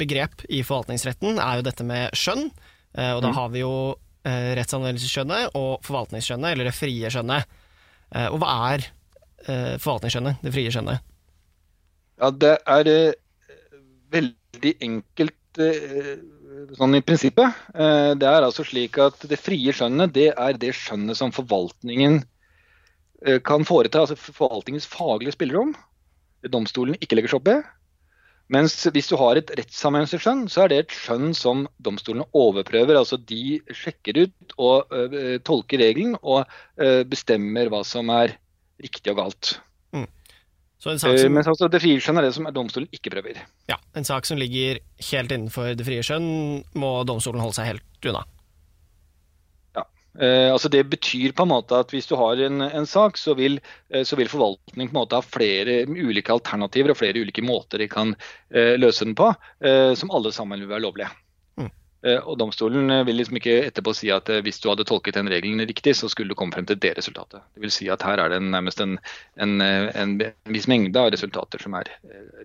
begrep 0.00 0.46
i 0.48 0.62
forvaltningsretten, 0.64 1.36
er 1.42 1.58
jo 1.58 1.66
dette 1.66 1.84
med 1.84 2.14
skjønn. 2.16 2.46
Eh, 2.96 3.12
og 3.12 3.22
da 3.22 3.30
mm. 3.30 3.36
har 3.36 3.52
vi 3.52 3.62
jo 3.62 3.74
eh, 4.26 4.52
rettsanvendelsesskjønnet 4.58 5.56
og 5.58 5.84
forvaltningsskjønnet, 5.86 6.52
eller 6.54 6.70
det 6.70 6.76
frie 6.76 7.10
skjønnet. 7.12 7.58
Eh, 8.12 8.28
og 8.30 8.40
hva 8.42 8.60
er 8.72 8.92
forvaltningsskjønnet, 9.46 10.40
det 10.42 10.50
frie 10.50 10.70
skjønnet? 10.74 11.04
Ja, 12.16 12.30
det 12.32 12.54
er 12.64 12.90
veldig 14.14 14.72
enkelt 14.86 15.60
sånn 16.76 16.96
i 16.96 17.02
prinsippet. 17.04 17.58
Det 17.72 18.28
er 18.28 18.44
altså 18.46 18.64
slik 18.64 18.96
at 19.02 19.26
det 19.28 19.38
frie 19.40 19.74
skjønnet 19.76 20.14
det 20.16 20.30
er 20.32 20.56
det 20.60 20.72
skjønnet 20.76 21.18
som 21.18 21.34
forvaltningen 21.36 22.22
kan 23.44 23.64
foreta, 23.68 24.04
altså 24.04 24.16
forvaltningens 24.16 24.88
faglige 24.88 25.36
spillerom. 25.36 25.74
Domstolen 26.52 26.96
ikke 27.00 27.18
legger 27.18 27.34
seg 27.34 27.42
opp 27.42 27.52
i. 27.52 27.58
Mens 28.52 28.76
hvis 28.94 29.08
du 29.10 29.16
har 29.18 29.38
et 29.38 29.48
rettsanvendelsesskjønn, 29.58 30.44
så 30.50 30.64
er 30.64 30.70
det 30.70 30.78
et 30.84 30.94
skjønn 30.94 31.32
som 31.34 31.64
domstolene 31.82 32.28
overprøver. 32.36 32.94
Altså 32.98 33.18
de 33.18 33.58
sjekker 33.74 34.20
ut 34.22 34.56
og 34.56 34.92
uh, 34.94 35.38
tolker 35.46 35.82
regelen 35.82 36.14
og 36.22 36.44
uh, 36.46 37.02
bestemmer 37.10 37.72
hva 37.72 37.82
som 37.86 38.12
er 38.14 38.36
riktig 38.82 39.10
og 39.14 39.18
galt. 39.24 39.56
Mm. 40.84 40.98
Som... 41.00 41.32
Mens 41.32 41.48
altså 41.50 41.70
det 41.72 41.80
frie 41.82 42.00
skjønn 42.02 42.20
er 42.20 42.28
det 42.28 42.34
som 42.36 42.46
domstolen 42.54 42.88
ikke 42.94 43.10
prøver. 43.14 43.40
Ja, 43.70 43.78
En 43.96 44.04
sak 44.06 44.28
som 44.28 44.38
ligger 44.38 44.78
helt 45.10 45.32
innenfor 45.32 45.72
det 45.74 45.86
frie 45.86 46.04
skjønn, 46.04 46.62
må 46.78 46.90
domstolen 47.08 47.42
holde 47.42 47.56
seg 47.58 47.72
helt 47.72 48.10
unna. 48.12 48.26
Eh, 50.18 50.52
altså 50.52 50.68
Det 50.72 50.84
betyr 50.88 51.34
på 51.36 51.44
en 51.44 51.52
måte 51.52 51.76
at 51.76 51.92
hvis 51.92 52.08
du 52.08 52.14
har 52.16 52.40
en, 52.46 52.62
en 52.64 52.88
sak, 52.88 53.18
så 53.20 53.34
vil, 53.36 53.58
eh, 53.92 54.04
så 54.04 54.16
vil 54.16 54.30
forvaltningen 54.32 54.88
på 54.88 54.96
en 54.96 55.02
måte 55.02 55.18
ha 55.18 55.24
flere 55.24 55.82
ulike 55.84 56.32
alternativer 56.32 56.92
og 56.92 57.00
flere 57.00 57.20
ulike 57.20 57.44
måter 57.44 57.82
de 57.82 57.88
kan 57.92 58.14
eh, 58.50 58.76
løse 58.80 59.04
den 59.04 59.16
på, 59.18 59.32
eh, 59.60 59.92
som 59.98 60.12
alle 60.14 60.32
sammen 60.32 60.62
vil 60.62 60.72
være 60.72 60.86
lovlige. 60.86 61.10
Eh, 62.06 62.18
og 62.22 62.38
Domstolen 62.40 62.92
vil 63.08 63.20
liksom 63.20 63.40
ikke 63.40 63.58
etterpå 63.66 63.94
si 63.96 64.12
at 64.14 64.30
eh, 64.32 64.42
hvis 64.46 64.62
du 64.62 64.70
hadde 64.70 64.86
tolket 64.88 65.18
den 65.18 65.30
regelen 65.32 65.64
riktig, 65.66 65.96
så 65.98 66.10
skulle 66.12 66.32
du 66.32 66.38
komme 66.38 66.54
frem 66.54 66.68
til 66.68 66.78
det 66.80 66.94
resultatet. 66.98 67.42
Det 67.54 67.66
vil 67.66 67.74
si 67.74 67.90
at 67.92 68.04
her 68.06 68.22
er 68.22 68.36
det 68.36 68.42
nærmest 68.44 68.82
en, 68.84 68.98
en, 69.42 69.60
en, 69.60 70.18
en 70.22 70.54
viss 70.54 70.70
mengde 70.70 71.00
av 71.00 71.10
resultater 71.14 71.62
som 71.62 71.74
er 71.78 71.90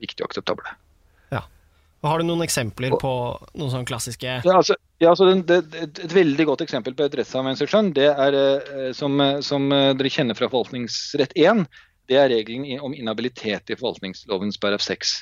riktig 0.01 0.25
og 0.25 0.31
akseptable. 0.31 0.73
Har 2.01 2.17
du 2.17 2.25
noen 2.25 2.41
eksempler 2.41 2.95
på 2.97 3.11
noen 3.53 3.69
sånne 3.69 3.85
klassiske 3.85 4.39
Ja, 4.41 4.55
altså, 4.55 4.75
ja, 5.01 5.11
altså 5.11 5.27
det, 5.29 5.59
det, 5.69 5.81
Et 6.07 6.15
veldig 6.15 6.47
godt 6.49 6.63
eksempel 6.65 6.95
på 6.97 7.05
et 7.05 7.17
rettsanvendelsesskjønn, 7.19 7.91
det 7.97 8.07
er 8.09 8.37
eh, 8.37 8.87
som, 8.97 9.21
som, 9.45 9.67
eh, 9.75 9.91
dere 9.97 10.13
kjenner 10.13 10.37
fra 10.37 10.49
forvaltningsrett 10.49 11.35
1, 11.37 11.67
det 12.09 12.17
er 12.17 12.31
regelen 12.33 12.81
om 12.81 12.95
inhabilitet 12.97 13.69
i 13.69 13.77
forvaltningslovens 13.77 14.57
paragraf 14.61 14.87
6. 14.87 15.13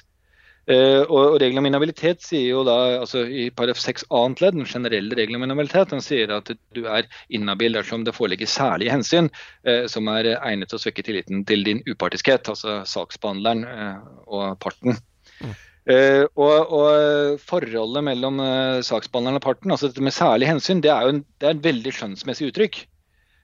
Uh, 0.69 1.01
og, 1.09 1.39
Reglene 1.41 1.63
om 1.63 1.67
inhabilitet 1.69 2.21
sier 2.21 2.51
jo 2.51 2.59
da, 2.67 2.75
altså 2.99 3.23
i 3.25 3.47
paragraf 3.49 3.79
6 3.81 4.05
annet 4.13 4.43
ledd, 4.43 4.57
den 4.59 4.69
generelle 4.69 5.17
regelen 5.17 5.39
om 5.39 5.47
inhabilitet, 5.47 5.89
den 5.95 6.03
sier 6.05 6.29
at 6.35 6.51
du 6.77 6.83
er 6.85 7.07
inhabil 7.33 7.73
dersom 7.73 8.03
det 8.05 8.13
foreligger 8.13 8.49
særlige 8.49 8.93
hensyn 8.93 9.31
uh, 9.65 9.87
som 9.89 10.11
er 10.13 10.35
egnet 10.35 10.69
til 10.69 10.77
å 10.77 10.83
svekke 10.83 11.05
tilliten 11.07 11.41
til 11.49 11.65
din 11.65 11.81
upartiskhet, 11.89 12.51
altså 12.53 12.83
saksbehandleren 12.85 13.65
uh, 13.65 13.97
og 14.29 14.61
parten. 14.61 14.99
Mm. 15.41 15.57
Uh, 15.89 16.25
og, 16.37 16.69
og, 16.69 17.41
Forholdet 17.49 18.05
mellom 18.05 18.37
uh, 18.43 18.77
saksbehandleren 18.85 19.41
og 19.41 19.45
parten, 19.47 19.73
altså 19.73 19.89
dette 19.89 20.05
med 20.05 20.13
særlig 20.13 20.51
hensyn, 20.51 20.85
det 20.85 20.93
er 20.93 21.07
jo 21.07 21.15
en, 21.15 21.25
det 21.41 21.49
er 21.49 21.57
en 21.57 21.65
veldig 21.65 21.97
skjønnsmessig 21.97 22.51
uttrykk. 22.51 22.83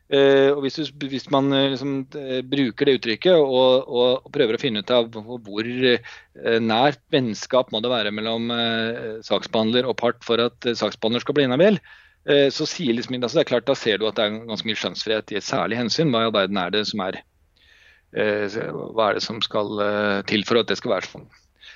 Uh, 0.06 0.54
og 0.54 0.60
hvis, 0.62 0.76
du, 0.78 1.08
hvis 1.10 1.26
man 1.34 1.50
liksom, 1.50 1.94
bruker 2.52 2.86
det 2.86 3.00
uttrykket 3.00 3.40
og, 3.42 3.88
og, 3.90 4.28
prøver 4.36 4.54
å 4.54 4.62
finne 4.62 4.84
ut 4.86 4.92
av 4.94 5.08
hvor 5.10 5.70
nært 6.62 7.02
vennskap 7.14 7.72
må 7.74 7.82
det 7.82 7.90
være 7.90 8.12
mellom 8.14 8.52
saksbehandler 9.26 9.88
og 9.90 9.98
part 9.98 10.20
for 10.26 10.44
at 10.44 10.68
saksbehandler 10.78 11.24
skal 11.24 11.38
bli 11.38 11.48
inhabil, 11.48 11.80
så 12.54 12.68
sier 12.70 12.94
liksom, 12.94 13.18
altså, 13.18 13.40
det 13.40 13.46
er 13.46 13.50
klart, 13.50 13.66
da 13.70 13.78
ser 13.78 13.98
du 13.98 14.06
at 14.10 14.20
det 14.20 14.28
er 14.28 14.38
ganske 14.50 14.70
mye 14.70 14.78
skjønnsfrihet 14.78 15.34
i 15.34 15.40
et 15.40 15.48
særlig 15.48 15.80
hensyn. 15.80 16.14
Hva 16.14 16.22
i 16.26 16.30
all 16.30 16.36
verden 16.38 16.60
er 16.62 16.76
det 16.76 16.84
som 16.92 17.02
er 17.06 17.18
Hva 18.14 19.10
er 19.10 19.18
det 19.18 19.26
som 19.26 19.42
skal 19.46 19.74
til 20.30 20.46
for 20.46 20.62
at 20.62 20.70
det 20.70 20.78
skal 20.82 20.98
være 20.98 21.10
sånn? 21.16 21.26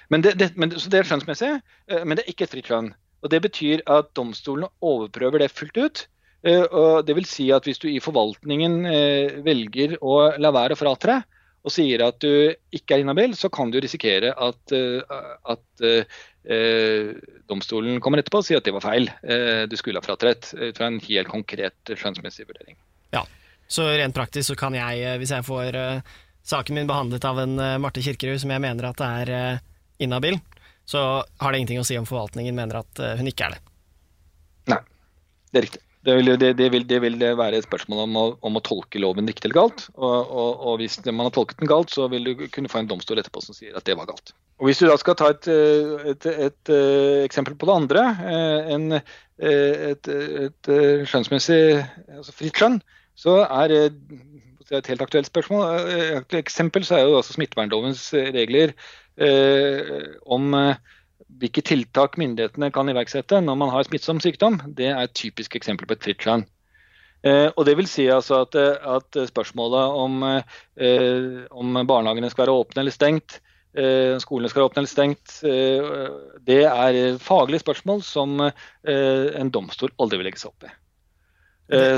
Men 0.09 0.25
det, 0.25 0.33
det, 0.41 0.49
men, 0.57 0.73
så 0.73 0.89
det 0.89 1.03
er 1.03 1.09
skjønnsmessig, 1.09 1.51
eh, 1.89 2.03
men 2.03 2.17
det 2.17 2.25
er 2.25 2.33
ikke 2.33 2.47
et 2.47 2.55
fritt 2.55 2.69
skjønn. 2.69 2.93
Og 3.23 3.33
Det 3.33 3.41
betyr 3.43 3.83
at 3.91 4.13
domstolene 4.17 4.71
overprøver 4.81 5.43
det 5.43 5.51
fullt 5.53 5.77
ut. 5.77 6.05
Eh, 6.47 6.77
det 7.03 7.15
vil 7.17 7.27
si 7.27 7.49
at 7.51 7.65
Hvis 7.67 7.81
du 7.81 7.89
i 7.91 7.99
forvaltningen 8.03 8.85
eh, 8.87 9.39
velger 9.43 9.97
å 9.99 10.37
la 10.39 10.53
være 10.55 10.77
å 10.77 10.79
fratre, 10.79 11.21
og 11.59 11.73
sier 11.75 12.05
at 12.05 12.21
du 12.23 12.55
ikke 12.71 12.95
er 12.95 13.03
inhabil, 13.03 13.33
så 13.35 13.49
kan 13.51 13.67
du 13.71 13.81
risikere 13.83 14.31
at, 14.31 14.71
at 14.71 15.83
eh, 15.83 17.09
domstolen 17.51 17.99
kommer 17.99 18.21
etterpå 18.21 18.39
og 18.39 18.47
sier 18.47 18.61
at 18.61 18.69
det 18.69 18.71
var 18.77 18.85
feil. 18.85 19.11
Eh, 19.27 19.65
du 19.67 19.75
skulle 19.75 19.99
ha 19.99 20.05
fratrett 20.05 20.53
ut 20.55 20.79
fra 20.79 20.87
en 20.87 21.01
helt 21.03 21.27
konkret 21.27 21.91
skjønnsmessig 21.91 22.47
vurdering. 22.47 22.79
Ja, 23.11 23.25
Så 23.67 23.89
rent 23.91 24.15
praktisk 24.15 24.53
så 24.53 24.55
kan 24.55 24.77
jeg, 24.79 25.19
hvis 25.19 25.35
jeg 25.35 25.45
får 25.45 25.75
uh, 25.75 26.15
saken 26.47 26.79
min 26.79 26.87
behandlet 26.87 27.27
av 27.27 27.43
en 27.43 27.59
uh, 27.59 27.75
Marte 27.83 28.01
Kirkerud 28.07 28.39
som 28.39 28.55
jeg 28.55 28.63
mener 28.63 28.87
at 28.93 29.03
er 29.03 29.33
uh, 29.35 29.61
inhabil, 29.99 30.39
så 30.89 31.25
har 31.37 31.51
det 31.51 31.59
ingenting 31.59 31.83
å 31.83 31.85
si 31.85 31.97
om 31.99 32.07
forvaltningen 32.09 32.55
mener 32.57 32.79
at 32.81 32.99
eh, 33.03 33.19
hun 33.19 33.27
ikke 33.29 33.45
er 33.45 33.53
det. 33.53 33.59
Nei, 34.73 34.79
det 35.51 35.59
er 35.59 35.65
riktig. 35.67 35.81
Det 36.07 36.15
vil, 36.15 36.31
det, 36.39 36.53
det 36.55 36.69
vil, 36.71 36.85
det 36.87 37.01
vil 37.03 37.17
være 37.19 37.57
et 37.59 37.65
spørsmål 37.65 38.05
om 38.05 38.13
å, 38.15 38.25
om 38.47 38.55
å, 38.55 38.61
tolke 38.63 39.01
loven 39.03 39.27
riktig 39.27 39.49
eller 39.49 39.57
galt. 39.57 39.81
Og, 39.97 40.29
og, 40.31 40.61
og, 40.63 40.77
hvis 40.79 40.95
man 41.09 41.25
har 41.27 41.33
tolket 41.35 41.59
den 41.59 41.71
galt, 41.71 41.91
så 41.91 42.07
vil 42.11 42.29
du 42.29 42.45
kunne 42.53 42.71
få 42.71 42.79
en 42.79 42.87
domstol 42.91 43.19
etterpå 43.19 43.43
som 43.43 43.57
sier 43.57 43.75
at 43.75 43.83
det 43.89 43.97
var 43.99 44.07
galt. 44.07 44.31
Og 44.59 44.69
Hvis 44.69 44.79
du 44.79 44.87
da 44.87 44.95
skal 44.99 45.17
ta 45.19 45.31
et, 45.33 45.49
et, 45.49 46.13
et, 46.13 46.29
et 46.47 46.71
eh, 46.75 47.25
eksempel 47.25 47.57
på 47.59 47.67
det 47.67 47.75
andre, 47.81 48.05
eh, 48.31 48.71
en, 48.75 49.01
et, 49.39 50.09
skjønnsmessig 51.11 51.59
altså 52.15 52.35
fritt 52.35 52.59
skjønn, 52.59 52.79
så 53.19 53.41
er 53.43 53.71
det 53.71 53.83
et 54.79 54.87
helt 54.91 55.03
aktuelt 55.03 55.27
spørsmål. 55.27 55.91
Et 56.21 56.39
eksempel 56.39 56.83
så 56.87 56.95
er 56.95 57.07
jo 57.07 57.19
altså 57.19 57.35
smittevernlovens 57.35 58.11
regler 58.35 58.75
Eh, 59.19 60.15
om 60.31 60.53
eh, 60.53 60.75
hvilke 61.39 61.63
tiltak 61.65 62.17
myndighetene 62.19 62.71
kan 62.75 62.89
iverksette 62.91 63.41
når 63.43 63.59
man 63.59 63.73
har 63.73 63.85
smittsom 63.87 64.21
sykdom, 64.23 64.59
det 64.75 64.89
er 64.91 65.03
et 65.03 65.15
typisk 65.17 65.57
eksempel 65.59 65.89
på 65.89 65.97
et 65.97 66.07
fritt 66.07 66.25
skjønn. 66.25 66.45
Eh, 67.27 67.49
og 67.51 67.65
det 67.67 67.75
vil 67.75 67.87
si 67.91 68.07
altså 68.11 68.43
at, 68.45 68.55
at 68.55 69.21
spørsmålet 69.27 69.95
om, 69.99 70.21
om, 70.23 71.79
barnehagene 71.87 72.31
skal 72.31 72.45
være 72.45 72.59
åpne 72.63 72.85
eller 72.85 72.95
stengt, 72.95 73.41
skolene 73.69 74.49
skal 74.49 74.63
være 74.63 74.69
åpne 74.71 74.81
eller 74.81 74.89
stengt, 74.89 75.33
det 76.47 76.61
er 76.65 77.19
faglige 77.21 77.61
spørsmål 77.61 77.99
som 78.01 78.39
en 78.41 79.51
domstol 79.53 79.91
aldri 80.01 80.17
vil 80.17 80.25
legge 80.25 80.41
seg 80.41 80.49
opp 80.49 80.65
i. 80.65 80.71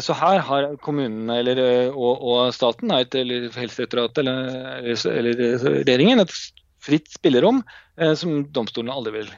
Så 0.04 0.18
her 0.20 0.42
har 0.50 0.68
kommunene 0.84 1.38
eller, 1.40 1.62
og, 1.94 2.25
og, 2.28 2.51
staten, 2.51 2.92
eller 2.92 3.48
Helsedirektoratet 3.56 4.20
eller, 4.25 4.92
eller, 5.13 5.40
regjeringen 5.86 6.25
et 6.25 6.36
fritt 6.82 7.12
spillerom 7.14 7.62
eh, 7.98 8.14
som 8.18 8.44
domstolene 8.54 8.96
aldri 8.96 9.20
vil 9.20 9.32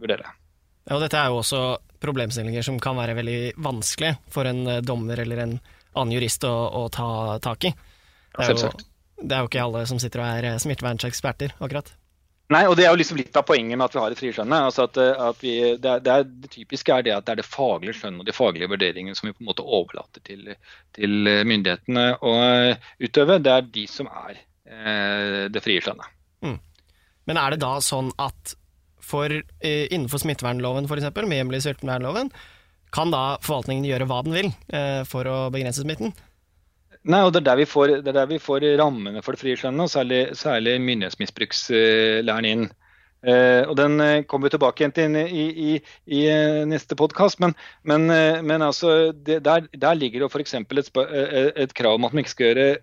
vurdere. 0.00 0.30
Ja, 0.84 0.96
og 0.96 1.02
Dette 1.04 1.20
er 1.20 1.32
jo 1.32 1.40
også 1.40 1.62
problemstillinger 2.04 2.64
som 2.66 2.78
kan 2.82 2.98
være 2.98 3.16
veldig 3.16 3.38
vanskelig 3.64 4.14
for 4.32 4.48
en 4.48 4.66
eh, 4.68 4.82
dommer 4.84 5.20
eller 5.24 5.44
en 5.46 5.58
annen 5.94 6.16
jurist 6.16 6.44
å, 6.46 6.54
å 6.84 6.86
ta 6.92 7.38
tak 7.42 7.70
i. 7.70 7.74
Det 8.34 8.46
er, 8.48 8.56
jo, 8.58 8.70
det 9.22 9.30
er, 9.30 9.44
jo, 9.44 9.50
ikke 9.50 9.62
alle 9.62 9.84
som 9.86 10.00
sitter 10.02 10.20
og 10.20 10.26
er 10.26 10.48
smitteverneksperter, 10.58 10.64
smittevernseksperter, 10.64 11.54
akkurat. 11.62 11.92
Nei, 12.52 12.66
og 12.68 12.74
det 12.76 12.84
er 12.84 12.92
jo 12.92 12.98
liksom 13.00 13.16
litt 13.16 13.36
av 13.40 13.46
poenget 13.48 13.78
med 13.78 13.86
at 13.86 13.94
vi 13.94 14.00
har 14.02 14.12
et 14.12 14.20
friskjønnet. 14.20 14.66
Altså 14.68 14.84
at, 14.84 14.98
eh, 15.00 15.22
at 15.30 15.40
vi, 15.40 15.54
det, 15.80 15.94
det, 16.04 16.16
er, 16.16 16.26
det, 16.28 16.50
typiske 16.52 16.92
er 16.92 17.06
det 17.06 17.14
at 17.14 17.26
det 17.26 17.36
er 17.36 17.40
det 17.40 17.48
faglige 17.48 17.96
skjønnet 18.00 18.20
og 18.20 18.28
de 18.28 18.36
faglige 18.36 18.68
vurderingene 18.74 19.16
som 19.16 19.30
vi 19.30 19.32
på 19.36 19.44
en 19.44 19.48
måte 19.48 19.64
overlater 19.64 20.24
til, 20.26 20.52
til 20.98 21.32
myndighetene 21.48 22.06
å 22.20 22.34
utøve. 23.00 23.40
Det 23.40 23.54
er 23.54 23.72
de 23.78 23.86
som 23.88 24.10
er 24.12 24.36
eh, 24.36 25.40
det 25.54 25.64
frie 25.64 25.80
skjønnet. 25.84 26.12
Mm. 26.44 26.58
Men 27.28 27.40
er 27.40 27.54
det 27.54 27.62
da 27.64 27.78
sånn 27.84 28.12
at 28.20 28.54
for, 29.04 29.32
eh, 29.60 29.86
innenfor 29.92 30.22
smittevernloven 30.22 30.88
f.eks., 30.88 31.10
med 31.24 31.38
hjemmel 31.38 31.58
i 31.58 31.64
smittevernloven, 31.64 32.30
kan 32.94 33.10
da 33.12 33.36
forvaltningen 33.42 33.86
gjøre 33.88 34.06
hva 34.08 34.22
den 34.24 34.36
vil 34.36 34.52
eh, 34.72 35.02
for 35.08 35.28
å 35.28 35.38
begrense 35.54 35.84
smitten? 35.84 36.14
Nei, 37.04 37.20
og 37.20 37.34
det 37.34 37.42
er 37.42 37.48
der 37.50 37.60
vi 37.60 37.66
får, 37.68 37.98
der 38.06 38.28
vi 38.30 38.40
får 38.40 38.64
rammene 38.80 39.20
for 39.24 39.36
det 39.36 39.42
frie 39.42 39.58
skjønnet, 39.60 39.84
og 39.84 39.92
særlig, 39.92 40.20
særlig 40.40 40.78
myndighetsmisbrukslæren 40.80 42.48
inn. 42.48 42.64
Eh, 43.24 43.62
og 43.64 43.76
Den 43.78 44.00
eh, 44.04 44.22
kommer 44.28 44.48
vi 44.48 44.54
tilbake 44.54 44.82
igjen 44.82 44.94
til 44.94 45.16
i, 45.16 45.44
i, 45.50 45.76
i 46.12 46.24
eh, 46.28 46.62
neste 46.68 46.96
podkast. 46.98 47.40
Men, 47.40 47.54
men, 47.82 48.08
eh, 48.12 48.40
men 48.44 48.64
altså, 48.64 49.12
det, 49.12 49.40
der, 49.46 49.68
der, 49.72 49.94
ligger 49.96 50.24
det 50.24 50.32
f.eks. 50.32 50.54
Et, 50.60 50.90
et 51.64 51.76
krav 51.76 51.96
om 51.96 52.04
at 52.04 52.12
man 52.12 52.24
ikke 52.24 52.34
skal 52.34 52.50
gjøre 52.50 52.74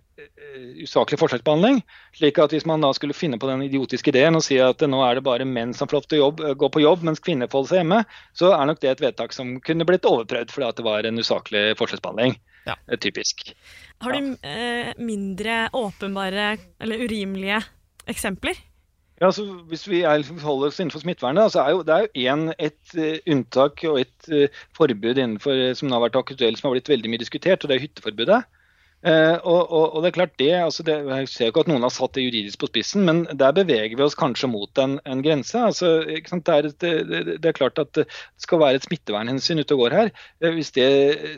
usaklig 0.83 1.17
forskjellsbehandling. 1.17 1.79
slik 2.17 2.39
at 2.41 2.53
Hvis 2.53 2.65
man 2.69 2.83
da 2.83 2.91
skulle 2.93 3.15
finne 3.17 3.39
på 3.41 3.47
den 3.49 3.63
idiotiske 3.65 4.11
ideen 4.11 4.37
og 4.37 4.43
si 4.45 4.59
at 4.61 4.81
nå 4.85 4.99
er 5.05 5.17
det 5.17 5.25
bare 5.25 5.47
menn 5.47 5.73
som 5.73 5.89
får 5.89 5.97
lov 5.97 6.07
til 6.09 6.19
å 6.19 6.23
jobb, 6.25 6.43
gå 6.61 6.69
på 6.69 6.83
jobb, 6.83 7.05
mens 7.07 7.23
kvinner 7.23 7.49
får 7.49 7.61
holde 7.61 7.71
seg 7.71 7.81
hjemme, 7.81 8.01
så 8.37 8.51
er 8.57 8.69
nok 8.69 8.81
det 8.83 8.91
et 8.91 9.03
vedtak 9.05 9.33
som 9.33 9.55
kunne 9.65 9.87
blitt 9.87 10.05
overprøvd 10.05 10.53
fordi 10.53 10.67
at 10.67 10.81
det 10.81 10.85
var 10.85 11.07
en 11.07 11.21
usaklig 11.21 11.63
forskjellsbehandling. 11.79 12.35
Ja. 12.67 12.75
Typisk. 13.01 13.55
Har 14.01 14.13
du 14.13 14.35
eh, 14.45 14.91
mindre 15.01 15.63
åpenbare 15.77 16.51
eller 16.81 17.05
urimelige 17.07 17.63
eksempler? 18.09 18.59
Ja, 19.21 19.27
altså, 19.29 19.43
Hvis 19.69 19.83
vi 19.89 20.01
er, 20.01 20.23
holder 20.41 20.71
oss 20.71 20.79
innenfor 20.81 21.03
smittevernet, 21.03 21.51
så 21.53 21.61
er 21.61 21.75
jo, 21.75 21.83
det 21.85 21.93
er 21.93 22.07
jo 22.07 22.31
en, 22.33 22.47
et 22.57 22.95
uh, 22.97 23.19
unntak 23.29 23.83
og 23.85 23.99
et 24.01 24.31
uh, 24.33 24.61
forbud 24.73 25.13
innenfor, 25.13 25.61
som 25.77 25.93
har 25.93 26.01
vært 26.01 26.17
aktuelt, 26.17 26.57
som 26.57 26.71
har 26.71 26.79
blitt 26.79 26.89
veldig 26.89 27.11
mye 27.13 27.21
diskutert, 27.21 27.61
og 27.61 27.69
det 27.69 27.77
er 27.77 27.83
hytteforbudet. 27.85 28.39
Uh, 29.01 29.37
og, 29.41 29.61
og, 29.73 29.85
og, 29.95 30.03
det 30.03 30.11
er 30.11 30.13
klart 30.13 30.33
det, 30.37 30.51
altså 30.61 30.83
det, 30.85 30.99
Jeg 31.09 31.29
ser 31.31 31.47
jo 31.47 31.53
ikke 31.53 31.63
at 31.65 31.71
noen 31.71 31.85
har 31.87 31.93
satt 31.93 32.13
det 32.13 32.25
juridisk 32.27 32.61
på 32.61 32.69
spissen, 32.69 33.07
men 33.07 33.23
der 33.33 33.55
beveger 33.57 33.95
vi 33.97 34.05
oss 34.05 34.17
kanskje 34.19 34.51
mot 34.51 34.81
en, 34.83 34.99
en 35.09 35.23
grense. 35.25 35.57
altså 35.57 36.03
det 36.05 36.53
er, 36.53 36.69
et, 36.69 36.77
det, 36.83 37.25
det, 37.41 37.49
er 37.49 37.57
klart 37.57 37.81
at 37.81 37.95
det 37.97 38.05
skal 38.37 38.61
være 38.61 38.77
et 38.77 38.85
smittevernhensyn 38.85 39.63
ute 39.63 39.73
og 39.73 39.85
går 39.85 39.97
her. 39.97 40.13
Hvis 40.53 40.73
det 40.77 40.87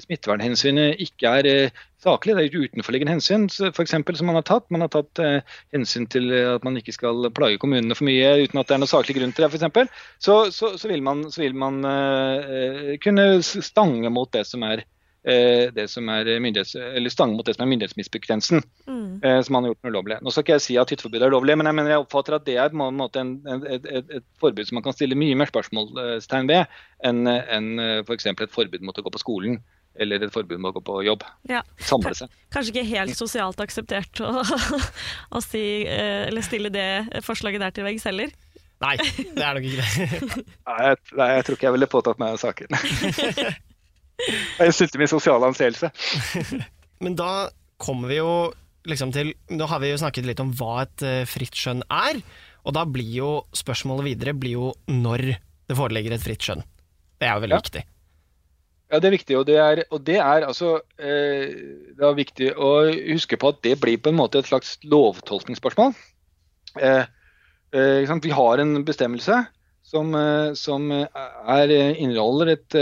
smittevernhensynet 0.03 0.99
ikke 1.07 1.37
er 1.39 1.71
saklig. 2.03 2.35
Det 2.35 2.43
er 2.43 2.55
jo 2.55 2.67
utenforliggende 2.67 3.15
hensyn 3.15 3.47
for 3.49 3.83
eksempel, 3.83 4.17
som 4.17 4.29
man 4.29 4.39
har 4.39 4.45
tatt. 4.47 4.69
Man 4.73 4.83
har 4.83 4.91
tatt 4.93 5.21
eh, 5.23 5.55
hensyn 5.75 6.07
til 6.11 6.31
at 6.35 6.65
man 6.67 6.77
ikke 6.79 6.95
skal 6.95 7.29
plage 7.35 7.59
kommunene 7.61 7.95
for 7.97 8.07
mye 8.07 8.33
uten 8.43 8.59
at 8.61 8.69
det 8.69 8.77
er 8.77 8.83
noe 8.83 8.91
saklig 8.91 9.17
grunn 9.19 9.35
til 9.35 9.45
det, 9.45 9.51
f.eks. 9.53 9.93
Så, 10.23 10.39
så, 10.55 10.73
så 10.79 10.91
vil 10.91 11.03
man, 11.05 11.27
så 11.33 11.45
vil 11.45 11.55
man 11.57 11.79
eh, 11.87 12.95
kunne 13.03 13.27
stange 13.43 14.11
mot 14.13 14.31
det 14.35 14.45
som 14.49 14.65
er 14.67 14.83
eh, 14.83 14.89
det 15.23 15.85
som 15.87 16.09
er 16.11 16.27
eller 16.27 17.11
stange 17.13 17.37
mot 17.37 17.47
det 17.47 17.53
som 17.55 17.63
er 17.63 17.69
myndighetsmisbruksgrensen, 17.71 18.63
mm. 18.87 19.21
eh, 19.23 19.37
som 19.45 19.55
man 19.55 19.63
har 19.63 19.71
gjort 19.71 19.91
ulovlig. 19.91 20.17
Nå 20.19 20.33
skal 20.33 20.43
ikke 20.43 20.57
jeg 20.57 20.65
si 20.65 20.75
at 20.81 20.91
hytteforbudet 20.91 21.29
er 21.29 21.31
lovlig, 21.31 21.55
men 21.59 21.69
jeg, 21.69 21.77
mener 21.79 21.93
jeg 21.93 22.03
oppfatter 22.03 22.35
at 22.35 22.47
det 22.47 22.57
er 22.59 22.73
på 22.73 22.89
en 22.89 22.99
måte 22.99 23.23
en, 23.23 23.37
et, 23.47 23.87
et, 23.87 24.11
et, 24.19 24.25
forbud 24.43 24.67
som 24.67 24.79
man 24.79 24.85
kan 24.87 24.97
stille 24.97 25.15
mye 25.19 25.37
mer 25.39 25.51
spørsmålstegn 25.51 26.51
ved 26.51 26.75
enn 27.07 27.23
en, 27.31 27.71
f.eks. 28.03 28.27
Et 28.33 28.51
forbud 28.51 28.83
mot 28.83 28.99
å 28.99 29.05
gå 29.05 29.15
på 29.15 29.23
skolen 29.23 29.61
eller 30.01 30.23
et 30.25 30.33
forbud 30.33 30.59
mot 30.61 30.73
å 30.73 30.79
gå 30.79 30.83
på 30.87 31.01
jobb. 31.05 31.25
Ja. 31.49 31.61
Samle 31.85 32.15
seg. 32.17 32.31
Kanskje 32.53 32.73
ikke 32.73 32.87
helt 32.89 33.17
sosialt 33.17 33.61
akseptert 33.63 34.23
å, 34.25 34.41
å 35.37 35.43
si, 35.43 35.83
eh, 35.85 36.25
eller 36.29 36.45
stille 36.45 36.73
det 36.73 37.21
forslaget 37.25 37.63
der 37.63 37.75
til 37.75 37.87
veggs 37.87 38.07
heller? 38.09 38.33
Nei, 38.83 38.97
det 38.99 39.43
er 39.45 39.55
nok 39.55 39.67
ikke 39.69 39.83
det. 39.83 40.07
nei, 40.67 40.79
jeg, 40.89 40.97
nei, 41.15 41.29
jeg 41.37 41.45
tror 41.47 41.59
ikke 41.59 41.69
jeg 41.69 41.77
ville 41.77 41.91
påtatt 41.93 42.19
meg 42.19 42.41
saken. 42.41 42.73
jeg 44.29 44.75
slutter 44.75 45.01
min 45.01 45.11
sosiale 45.11 45.49
anseelse. 45.49 45.89
Men 47.03 47.17
da 47.19 47.49
kommer 47.81 48.11
vi 48.11 48.19
jo 48.21 48.33
liksom 48.87 49.13
til 49.15 49.31
Nå 49.55 49.67
har 49.71 49.79
vi 49.79 49.93
jo 49.93 49.99
snakket 50.01 50.27
litt 50.27 50.41
om 50.43 50.51
hva 50.59 50.83
et 50.83 51.05
uh, 51.07 51.21
fritt 51.29 51.55
skjønn 51.55 51.85
er, 51.87 52.19
og 52.67 52.75
da 52.75 52.83
blir 52.87 53.15
jo 53.15 53.31
spørsmålet 53.55 54.09
videre 54.11 54.35
blir 54.35 54.57
jo 54.57 54.73
når 54.91 55.23
det 55.69 55.77
foreligger 55.79 56.15
et 56.15 56.23
fritt 56.23 56.43
skjønn. 56.43 56.63
Det 57.19 57.27
er 57.29 57.37
jo 57.37 57.43
veldig 57.45 57.55
ja. 57.55 57.63
viktig. 57.63 57.83
Ja, 58.93 58.99
det 59.01 59.09
er 59.09 59.15
viktig. 59.15 59.35
Og 59.39 59.47
det 59.47 59.55
er, 59.57 59.81
og 59.89 60.03
det 60.05 60.19
er 60.21 60.45
altså 60.45 60.75
eh, 61.01 61.53
det 61.97 62.05
er 62.05 62.17
viktig 62.17 62.51
å 62.53 62.71
huske 62.91 63.39
på 63.41 63.49
at 63.49 63.63
det 63.65 63.77
blir 63.81 63.97
på 63.97 64.11
en 64.11 64.19
måte 64.19 64.43
et 64.43 64.49
slags 64.49 64.75
lovtolkningsspørsmål. 64.85 65.95
Eh, 66.77 67.07
eh, 67.73 68.13
vi 68.27 68.33
har 68.37 68.61
en 68.61 68.83
bestemmelse 68.85 69.39
som, 69.83 70.13
eh, 70.15 70.53
som 70.57 70.89
er, 70.93 71.73
inneholder 71.99 72.53
et 72.55 72.77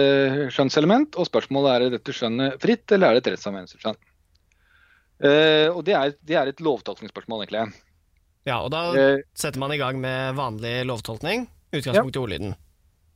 skjønnselement, 0.54 1.18
og 1.18 1.28
spørsmålet 1.28 1.74
er 1.74 1.86
er 1.86 1.96
dette 1.98 2.16
skjønnet 2.16 2.60
fritt, 2.64 2.86
eller 2.92 3.10
er 3.10 3.18
det 3.18 3.26
et 3.26 3.32
rettsanvendelsesskjønn. 3.36 4.02
Og 5.22 5.82
det 5.86 5.94
er, 5.94 6.14
det 6.26 6.36
er, 6.38 6.50
et 6.50 6.62
lovtolkningsspørsmål, 6.66 7.44
egentlig. 7.44 7.82
Ja, 8.50 8.64
og 8.64 8.72
da 8.74 8.88
setter 9.38 9.62
man 9.62 9.74
i 9.76 9.78
gang 9.78 10.00
med 10.02 10.34
vanlig 10.40 10.80
lovtolkning. 10.90 11.46
utgangspunkt 11.72 12.16
i 12.16 12.22
ordlyden. 12.24 12.56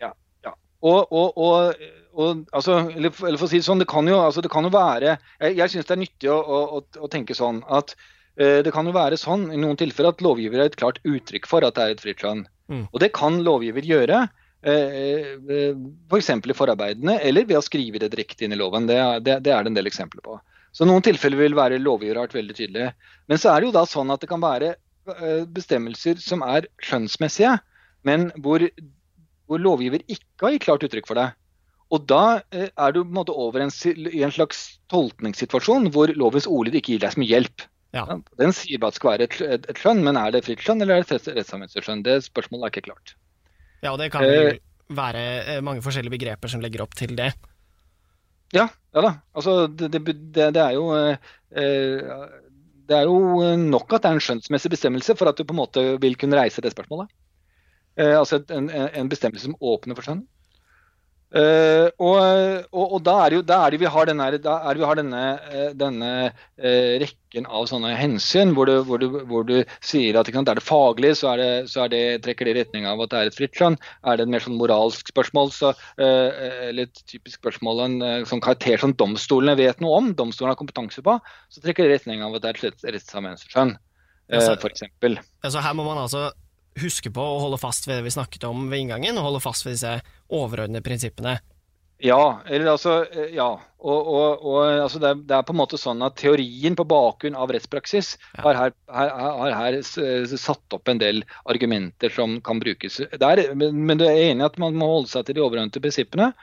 Ja. 0.02 0.12
ja. 0.46 0.54
Og, 0.86 1.12
og, 1.12 1.38
og, 1.38 1.74
og 2.16 2.46
altså, 2.56 2.78
eller, 2.96 3.12
eller, 3.12 3.40
for 3.40 3.48
å 3.48 3.52
si 3.52 3.60
det 3.60 3.68
sånn, 3.68 3.82
det 3.84 3.90
kan 3.92 4.08
jo, 4.08 4.18
altså, 4.24 4.44
det 4.44 4.52
kan 4.54 4.66
jo 4.68 4.72
være 4.74 5.16
Jeg, 5.16 5.56
jeg 5.60 5.72
syns 5.74 5.90
det 5.90 5.96
er 5.96 6.04
nyttig 6.04 6.32
å, 6.32 6.38
å, 6.40 6.82
å 6.82 7.12
tenke 7.12 7.36
sånn 7.38 7.62
at 7.68 7.96
uh, 8.40 8.62
det 8.66 8.74
kan 8.76 8.88
jo 8.88 8.96
være 8.96 9.20
sånn 9.20 9.50
i 9.52 9.60
noen 9.60 9.80
tilfeller 9.80 10.16
at 10.16 10.24
lovgiver 10.24 10.64
er 10.64 10.72
et 10.72 10.80
klart 10.80 11.02
uttrykk 11.04 11.50
for 11.52 11.68
at 11.68 11.78
det 11.78 11.86
er 11.86 11.96
et 11.96 12.06
fritt 12.06 12.24
skjønn. 12.24 12.46
Mm. 12.72 12.88
Og 12.92 13.00
det 13.04 13.14
kan 13.16 13.42
lovgiver 13.46 13.86
gjøre. 13.86 14.26
F.eks. 14.66 16.32
For 16.32 16.50
i 16.50 16.58
forarbeidene, 16.58 17.20
eller 17.22 17.46
ved 17.46 17.60
å 17.60 17.66
skrive 17.66 18.02
det 18.02 18.10
direkte 18.16 18.48
inn 18.48 18.56
i 18.56 18.60
loven. 18.60 18.88
Det, 18.90 18.98
det, 19.26 19.40
det 19.46 19.54
er 19.54 19.66
det 19.66 19.74
en 19.74 19.78
del 19.78 19.92
eksempler 19.92 20.26
på. 20.26 20.40
Så 20.76 20.88
noen 20.90 21.06
tilfeller 21.06 21.40
vil 21.44 21.56
være 21.56 21.78
lovgiver 21.80 22.26
veldig 22.34 22.58
tydelig. 22.58 22.90
Men 23.30 23.40
så 23.40 23.54
er 23.54 23.62
det 23.62 23.70
jo 23.70 23.78
da 23.78 23.86
sånn 23.88 24.12
at 24.12 24.26
det 24.26 24.32
kan 24.32 24.42
være 24.44 24.74
bestemmelser 25.54 26.18
som 26.18 26.42
er 26.42 26.66
skjønnsmessige, 26.82 27.52
men 28.10 28.32
hvor 28.42 28.66
hvor 29.50 29.62
lovgiver 29.62 30.04
ikke 30.08 30.48
har 30.48 30.56
gitt 30.56 30.66
klart 30.66 30.86
uttrykk 30.88 31.10
for 31.10 31.20
det. 31.20 31.30
Og 31.94 32.06
da 32.10 32.42
eh, 32.50 32.70
er 32.72 32.94
du 32.94 33.04
på 33.04 33.10
en 33.10 33.20
måte 33.20 33.36
over 33.36 33.62
en, 33.62 33.72
i 33.94 34.24
en 34.26 34.34
slags 34.34 34.66
tolkningssituasjon 34.92 35.92
hvor 35.94 36.14
lovens 36.18 36.50
ordlyd 36.50 36.80
ikke 36.80 36.96
gir 36.96 37.04
deg 37.06 37.18
mye 37.22 37.34
hjelp. 37.34 37.66
Ja. 37.96 38.06
Den 38.42 38.54
sier 38.56 38.82
bare 38.82 38.92
at 38.92 38.98
det 38.98 39.00
skal 39.00 39.12
være 39.14 39.28
et, 39.30 39.36
et, 39.42 39.68
et, 39.72 39.80
skjønn, 39.80 40.02
men 40.04 40.20
er 40.20 40.34
det 40.36 40.44
fritt 40.46 40.64
skjønn 40.64 40.84
eller 40.84 41.00
er 41.00 41.06
det 41.08 41.20
et 41.22 41.30
rettsanvendelsesskjønn? 41.38 42.04
Det 42.06 42.18
spørsmålet 42.28 42.68
er 42.68 42.74
ikke 42.74 42.88
klart. 42.90 43.16
Ja, 43.80 43.94
og 43.94 44.00
det 44.02 44.10
kan 44.12 44.26
eh, 44.28 44.58
være 44.92 45.26
eh, 45.56 45.62
mange 45.64 45.84
forskjellige 45.86 46.18
begreper 46.18 46.52
som 46.52 46.64
legger 46.64 46.84
opp 46.84 46.98
til 47.00 47.16
det. 47.16 47.32
Ja, 48.56 48.68
ja 48.68 49.04
da. 49.06 49.14
Altså, 49.36 49.66
det, 49.68 49.94
det, 49.96 50.04
det, 50.36 50.50
det 50.58 50.64
er 50.66 50.76
jo 50.76 50.90
eh, 50.96 51.16
det 52.86 52.98
er 53.00 53.08
jo 53.08 53.56
nok 53.58 53.96
at 53.96 54.04
det 54.04 54.12
er 54.12 54.18
en 54.20 54.24
skjønnsmessig 54.24 54.74
bestemmelse 54.76 55.16
for 55.18 55.32
at 55.32 55.40
du 55.40 55.46
på 55.48 55.56
en 55.56 55.62
måte 55.64 55.86
vil 56.04 56.18
kunne 56.20 56.38
reise 56.38 56.62
det 56.62 56.74
spørsmålet. 56.76 57.10
Eh, 57.98 58.14
altså 58.20 58.42
en, 58.52 58.70
en, 58.70 59.10
bestemmelse 59.10 59.48
som 59.48 59.56
åpner 59.62 59.96
for 59.98 60.06
skjønn. 60.06 60.26
Uh, 61.36 61.90
og, 62.00 62.16
og, 62.72 62.84
og, 62.96 63.00
da 63.04 63.14
er 63.26 63.34
det 63.34 63.38
jo 63.42 63.44
da 63.44 63.58
er 63.66 63.74
det 63.74 63.80
vi 63.82 63.90
har 63.92 64.08
denne, 64.08 64.28
vi 64.32 64.86
har 64.88 64.96
denne, 64.96 65.24
eh, 65.52 65.74
denne 65.76 66.12
uh, 66.32 66.94
rekken 67.02 67.50
av 67.52 67.66
sånne 67.68 67.92
hensyn 68.00 68.54
hvor 68.56 68.70
du, 68.70 68.78
hvor 68.88 69.02
du, 69.02 69.18
hvor 69.28 69.44
du 69.44 69.58
sier 69.84 70.16
at 70.16 70.32
sant, 70.32 70.48
er 70.48 70.62
det 70.62 70.64
faglig, 70.64 71.12
så, 71.20 71.34
er 71.34 71.42
det, 71.42 71.50
så 71.74 71.84
er 71.84 71.92
det, 71.92 72.00
trekker 72.24 72.48
det 72.48 72.54
i 72.54 72.58
retning 72.62 72.88
av 72.88 73.04
at 73.04 73.12
det 73.12 73.20
er 73.20 73.32
et 73.32 73.36
fritt 73.36 73.60
skjønn. 73.60 73.76
Er 74.08 74.16
det 74.16 74.30
et 74.30 74.32
mer 74.32 74.46
sånn 74.46 74.56
moralsk 74.62 75.12
spørsmål, 75.12 75.52
så, 75.58 75.74
uh, 76.00 76.48
eller 76.70 76.88
et 76.88 77.04
typisk 77.04 77.42
spørsmål 77.42 77.84
en 77.90 78.00
sånn 78.32 78.44
karakter 78.46 78.80
som 78.80 78.96
domstolene 78.96 79.58
vet 79.60 79.84
noe 79.84 80.00
om, 80.00 80.10
domstolene 80.16 80.56
har 80.56 80.62
kompetanse 80.62 81.04
på, 81.04 81.18
så 81.52 81.66
trekker 81.66 81.84
det 81.84 81.92
i 81.92 81.98
retning 81.98 82.24
av 82.24 82.40
at 82.40 82.48
det 82.48 82.54
er 82.54 82.72
et 82.72 82.90
rettsanvendelsesskjønn, 82.96 83.76
uh, 83.76 84.50
f.eks. 84.56 84.88
Altså 85.44 85.68
her 85.68 85.76
må 85.76 85.84
man 85.84 86.06
altså 86.08 86.30
huske 86.82 87.12
på 87.14 87.24
å 87.24 87.42
holde 87.46 87.60
fast 87.62 87.88
ved 87.88 88.00
det 88.00 88.08
vi 88.08 88.16
snakket 88.16 88.48
om 88.50 88.68
ved 88.72 88.84
inngangen, 88.84 89.18
og 89.20 89.30
holde 89.30 89.44
fast 89.44 89.66
ved 89.66 89.78
disse 89.78 89.98
overordnede 90.34 90.84
prinsippene. 90.86 91.38
Ja, 92.04 92.42
eller 92.52 92.74
altså, 92.74 93.06
eh, 93.08 93.32
ja. 93.38 93.48
Og, 93.86 94.08
og, 94.10 94.42
og 94.44 94.58
altså 94.66 95.00
det, 95.00 95.12
er, 95.12 95.20
det, 95.30 95.36
er, 95.38 95.46
på 95.46 95.54
en 95.54 95.60
måte 95.60 95.78
sånn 95.80 96.02
at 96.04 96.18
teorien 96.20 96.76
på 96.76 96.88
bakgrunn 96.90 97.38
av 97.38 97.54
rettspraksis 97.54 98.16
ja. 98.18 98.42
har, 98.42 98.58
her, 98.60 98.74
her, 98.92 99.12
har, 99.14 99.54
her, 99.60 99.78
satt 100.42 100.76
opp 100.76 100.90
en 100.90 101.00
del 101.00 101.22
argumenter 101.46 102.12
som 102.12 102.40
kan 102.44 102.60
brukes. 102.64 102.98
Der, 103.22 103.44
men, 103.56 103.78
men 103.86 104.02
du 104.02 104.08
er 104.08 104.18
enig 104.32 104.44
i 104.44 104.50
at 104.50 104.60
man 104.62 104.76
må 104.80 104.90
holde 104.98 105.14
seg 105.14 105.28
til 105.28 105.38
de 105.38 105.46
overordnede 105.46 105.84
prinsippene. 105.84 106.34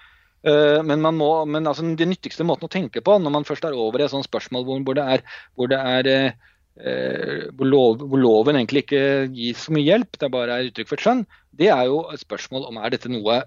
Uh, 0.43 0.81
men, 0.83 1.03
man 1.03 1.19
må, 1.19 1.29
men 1.47 1.69
altså, 1.71 1.85
den 1.99 2.11
nyttigste 2.11 2.47
måten 2.47 2.67
å 2.67 2.73
tenke 2.73 3.03
på 3.05 3.15
når 3.23 3.35
man 3.35 3.45
først 3.47 3.67
er 3.67 3.77
over 3.79 4.01
i 4.01 4.07
et 4.09 4.15
sånt 4.15 4.27
spørsmål 4.27 4.65
hvor, 4.67 4.81
hvor 4.87 4.99
det 4.99 5.05
er, 5.19 5.23
hvor 5.59 5.71
det 5.71 5.79
er 5.79 6.09
Eh, 6.13 6.49
hvor, 6.73 7.69
lov, 7.69 8.01
hvor, 8.01 8.19
loven 8.19 8.57
egentlig 8.57 8.87
ikke 8.87 9.03
gir 9.37 9.59
så 9.61 9.75
mye 9.77 9.85
hjelp, 9.85 10.17
det 10.19 10.31
bare 10.33 10.55
er 10.57 10.71
uttrykk 10.71 10.89
for 10.89 10.97
et 10.99 11.05
skjønn, 11.05 11.25
det 11.61 11.69
er 11.69 11.85
jo 11.91 11.99
et 12.13 12.23
spørsmål 12.23 12.65
om 12.71 12.79
er 12.81 12.95
dette 12.95 13.11
noe 13.13 13.43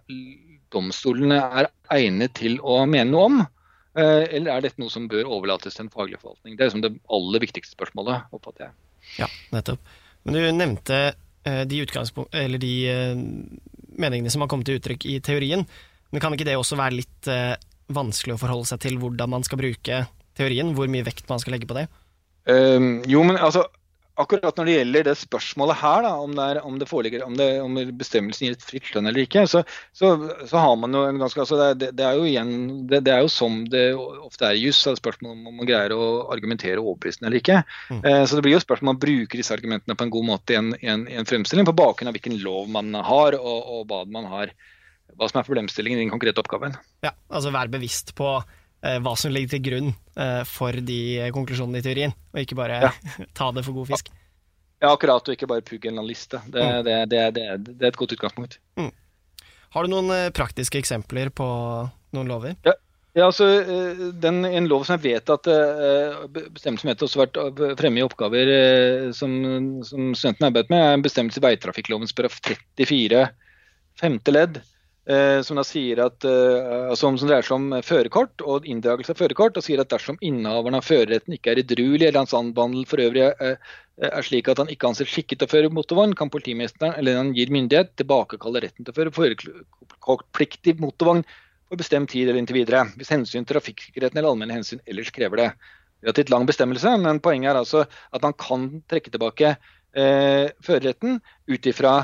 domstolene 0.73 1.39
er 1.59 1.69
egnet 1.93 2.35
til 2.37 2.57
å 2.61 2.83
mene 2.89 3.09
noe 3.11 3.27
om. 3.29 3.43
Eh, 3.95 4.23
eller 4.37 4.51
er 4.51 4.65
dette 4.65 4.81
noe 4.81 4.91
som 4.91 5.07
bør 5.11 5.29
overlates 5.37 5.77
til 5.77 5.85
en 5.85 5.93
faglig 5.93 6.19
forvaltning? 6.19 6.55
Det 6.55 6.65
er 6.65 6.71
liksom 6.71 6.83
det 6.83 6.95
aller 7.17 7.43
viktigste 7.45 7.77
spørsmålet, 7.77 8.27
oppfatter 8.35 8.67
jeg. 8.67 8.75
Ja, 9.21 9.29
nettopp. 9.55 9.93
Men 10.25 10.37
du 10.37 10.41
nevnte 10.57 11.01
eh, 11.45 11.63
de, 11.69 11.81
eller 11.85 12.61
de 12.61 12.75
meningene 13.95 14.33
som 14.33 14.43
har 14.43 14.51
kommet 14.51 14.67
til 14.69 14.81
uttrykk 14.81 15.07
i 15.09 15.19
teorien. 15.23 15.65
Men 16.11 16.23
kan 16.23 16.35
ikke 16.35 16.47
det 16.47 16.57
også 16.59 16.77
være 16.79 16.99
litt 16.99 17.29
vanskelig 17.91 18.35
å 18.35 18.41
forholde 18.41 18.67
seg 18.69 18.81
til 18.83 18.97
hvordan 19.01 19.31
man 19.31 19.45
skal 19.45 19.59
bruke 19.59 20.03
teorien? 20.37 20.73
Hvor 20.77 20.89
mye 20.91 21.05
vekt 21.05 21.29
man 21.31 21.41
skal 21.41 21.55
legge 21.55 21.69
på 21.69 21.77
det? 21.77 21.87
Um, 22.45 23.01
jo, 23.09 23.23
men 23.25 23.39
altså, 23.41 23.65
akkurat 24.15 24.55
når 24.57 24.67
det 24.67 24.75
gjelder 24.75 25.07
det 25.09 25.15
spørsmålet 25.19 25.77
her, 25.81 26.05
da, 26.05 26.11
om, 26.23 26.35
det, 26.37 26.43
er, 26.45 26.59
om 26.63 26.77
det 26.79 26.87
foreligger, 26.87 27.23
om, 27.25 27.35
det, 27.39 27.47
om, 27.61 27.75
bestemmelsen 27.99 28.47
gir 28.47 28.55
et 28.55 28.63
fritt 28.63 28.91
lønn 28.95 29.09
eller 29.09 29.25
ikke, 29.25 29.43
så, 29.51 29.63
så, 29.95 30.13
så, 30.45 30.55
har 30.61 30.75
man 30.79 30.95
jo 30.95 31.03
en 31.09 31.19
ganske 31.19 31.41
altså 31.43 31.59
det, 31.75 31.91
det, 31.97 32.05
er 32.05 32.19
jo 32.19 32.27
igjen, 32.29 32.53
det, 32.91 33.01
er 33.11 33.25
jo 33.25 33.31
som 33.31 33.63
det 33.71 33.83
ofte 33.97 34.47
er 34.47 34.59
i 34.59 34.63
juss, 34.67 34.85
spørsmål 34.85 35.35
om 35.35 35.59
man 35.59 35.67
greier 35.67 35.95
å 35.95 36.05
argumentere 36.33 36.79
overbevisende 36.79 37.31
eller 37.31 37.43
ikke. 37.43 37.61
Mm. 37.91 38.01
Eh, 38.03 38.21
så 38.23 38.37
det 38.37 38.45
blir 38.45 38.55
jo 38.55 38.63
spørsmål 38.63 38.93
om 38.93 38.93
man 38.93 39.03
bruker 39.03 39.41
disse 39.41 39.55
argumentene 39.55 39.97
på 39.99 40.07
en 40.07 40.15
god 40.15 40.29
måte 40.31 40.55
i 40.55 40.61
en, 40.61 40.71
i 40.79 40.91
en, 40.91 41.07
i 41.11 41.19
en 41.19 41.27
fremstilling, 41.27 41.67
på 41.67 41.75
bakgrunn 41.75 42.11
av 42.11 42.15
hvilken 42.15 42.39
lov 42.45 42.71
man 42.71 42.95
har, 42.95 43.39
og, 43.41 43.73
og 43.75 43.89
hva 43.91 44.05
man 44.07 44.31
har 44.31 44.55
hva 45.15 45.27
som 45.31 45.39
er 45.39 45.47
problemstillingen 45.47 45.99
i 45.99 46.03
den 46.03 46.11
konkrete 46.11 46.41
oppgaven. 46.41 46.73
Ja, 47.05 47.13
altså 47.31 47.51
Vær 47.55 47.69
bevisst 47.71 48.15
på 48.17 48.37
hva 49.01 49.15
som 49.17 49.33
ligger 49.33 49.55
til 49.55 49.63
grunn 49.65 49.89
eh, 49.91 50.43
for 50.49 50.77
de 50.87 50.99
konklusjonene 51.35 51.81
i 51.81 51.85
teorien, 51.85 52.13
og 52.33 52.41
ikke 52.43 52.57
bare 52.59 52.81
ja. 52.87 52.93
ta 53.37 53.49
det 53.55 53.65
for 53.65 53.77
god 53.77 53.93
fisk. 53.93 54.11
Ja, 54.83 54.91
akkurat, 54.91 55.25
og 55.25 55.35
ikke 55.37 55.49
bare 55.49 55.65
pugge 55.65 55.89
en 55.89 55.95
eller 55.95 56.03
annen 56.03 56.11
liste. 56.11 56.41
Det, 56.51 56.61
mm. 56.61 56.79
det, 56.85 56.95
det, 57.09 57.21
det, 57.37 57.75
er 57.79 57.91
et 57.91 57.99
godt 57.99 58.15
utgangspunkt. 58.17 58.59
Mm. 58.79 58.91
Har 59.75 59.85
du 59.85 59.93
noen 59.93 60.11
eh, 60.13 60.31
praktiske 60.35 60.79
eksempler 60.81 61.31
på 61.33 61.47
noen 62.15 62.33
lover? 62.33 62.57
Ja. 62.67 62.77
Ja, 63.15 63.29
altså, 63.29 63.45
den, 64.19 64.41
En 64.43 64.65
lov 64.67 64.81
som 64.83 64.97
jeg 64.97 65.13
vet 65.13 65.29
at 65.31 65.47
bestemmelsen 66.35 66.89
vet 66.89 67.03
også 67.05 67.21
vært 67.21 67.37
fremme 67.79 68.01
i 68.01 68.03
oppgaver 68.03 68.49
som, 69.15 69.31
som 69.87 70.09
studentene 70.11 70.49
arbeidet 70.49 70.73
med, 70.73 70.83
er 70.83 70.97
en 70.97 71.05
bestemmelse 71.05 71.39
i 71.39 71.45
veitrafikkloven 71.45 72.11
paragraf 72.11 72.41
34 72.75 73.21
femte 74.01 74.35
ledd. 74.35 74.59
Eh, 75.05 75.41
som 75.45 75.59
da 75.59 75.61
sier 75.61 75.99
at, 76.01 76.25
eh, 76.25 76.89
altså, 76.89 77.11
som 77.13 77.29
dreier 77.29 77.45
seg 77.45 77.59
om 77.59 77.73
førerkort 77.85 78.41
og 78.41 78.65
inndragelse 78.65 79.13
av 79.13 79.19
førerkort, 79.19 79.57
og 79.59 79.61
sier 79.61 79.83
at 79.83 79.91
dersom 79.91 80.17
innehaveren 80.17 80.79
av 80.79 80.87
førerretten 80.87 81.35
ikke 81.35 81.51
er 81.51 81.61
edruelig 81.61 82.07
eller 82.07 82.23
hans 82.23 82.33
anbandel 82.33 82.87
for 82.89 83.03
øvrig 83.03 83.27
er, 83.29 83.59
er 84.01 84.25
slik 84.25 84.49
at 84.49 84.63
han 84.63 84.71
ikke 84.73 84.89
anses 84.89 85.11
skikket 85.11 85.43
til 85.43 85.45
å 85.45 85.51
føre 85.51 85.69
motorvogn, 85.69 86.15
kan 86.17 86.31
politimesteren 86.33 86.97
eller 86.97 87.19
han 87.19 87.35
gir 87.37 87.53
myndighet 87.53 87.93
tilbakekalle 88.01 88.63
retten 88.65 88.87
til 88.87 88.95
å 88.95 88.97
føre 88.97 89.13
førerkortpliktig 89.19 90.79
motorvogn 90.81 91.21
for 91.69 91.77
bestemt 91.77 92.09
tid 92.09 92.25
eller 92.25 92.41
inntil 92.41 92.63
videre, 92.63 92.87
hvis 92.97 93.13
hensyn 93.13 93.45
til 93.45 93.53
trafikksikkerheten 93.53 94.17
eller 94.17 94.31
allmenne 94.33 94.57
hensyn 94.57 94.81
ellers 94.89 95.13
krever 95.13 95.43
det. 95.43 95.47
Relativt 96.01 96.33
lang 96.33 96.49
bestemmelse, 96.49 96.97
men 97.05 97.21
poenget 97.21 97.53
er 97.53 97.61
altså 97.61 97.85
at 97.85 98.25
man 98.25 98.33
kan 98.41 98.67
trekke 98.89 99.13
tilbake 99.13 99.53
eh, 99.53 100.49
førerretten 100.65 101.21
ut 101.53 101.71
ifra 101.71 101.95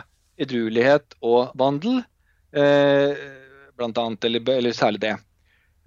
edruelighet 0.42 1.18
og 1.26 1.58
vandel 1.58 2.04
Eh, 2.04 2.11
blant 2.52 3.98
annet, 3.98 4.26
eller, 4.28 4.50
eller 4.58 4.76
særlig 4.76 5.02
det. 5.02 5.16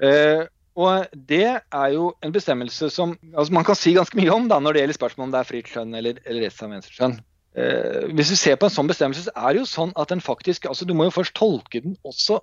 Eh, 0.02 0.42
og 0.74 1.06
Det 1.14 1.46
er 1.46 1.90
jo 1.94 2.08
en 2.24 2.32
bestemmelse 2.34 2.88
som 2.90 3.14
altså 3.36 3.54
man 3.54 3.66
kan 3.66 3.78
si 3.78 3.94
ganske 3.94 4.18
mye 4.18 4.32
om 4.34 4.48
da, 4.50 4.58
når 4.58 4.74
det 4.74 4.82
gjelder 4.82 4.98
spørsmål 4.98 5.28
om 5.28 5.34
det 5.34 5.40
er 5.40 5.50
fritt 5.50 5.70
skjønn 5.70 5.94
eller, 5.94 6.18
eller 6.26 6.46
rettsanvendelsesskjønn. 6.48 7.14
Eh, 7.54 8.08
hvis 8.18 8.32
vi 8.34 8.40
ser 8.40 8.58
på 8.58 8.66
en 8.66 8.74
sånn 8.74 8.90
bestemmelse, 8.90 9.28
så 9.28 9.34
er 9.36 9.54
det 9.54 9.62
jo 9.62 9.70
sånn 9.70 9.94
at 9.94 10.10
den 10.10 10.24
faktisk 10.24 10.66
altså 10.66 10.88
Du 10.88 10.96
må 10.98 11.06
jo 11.06 11.14
først 11.14 11.36
tolke 11.38 11.84
den 11.84 11.94
også. 12.02 12.40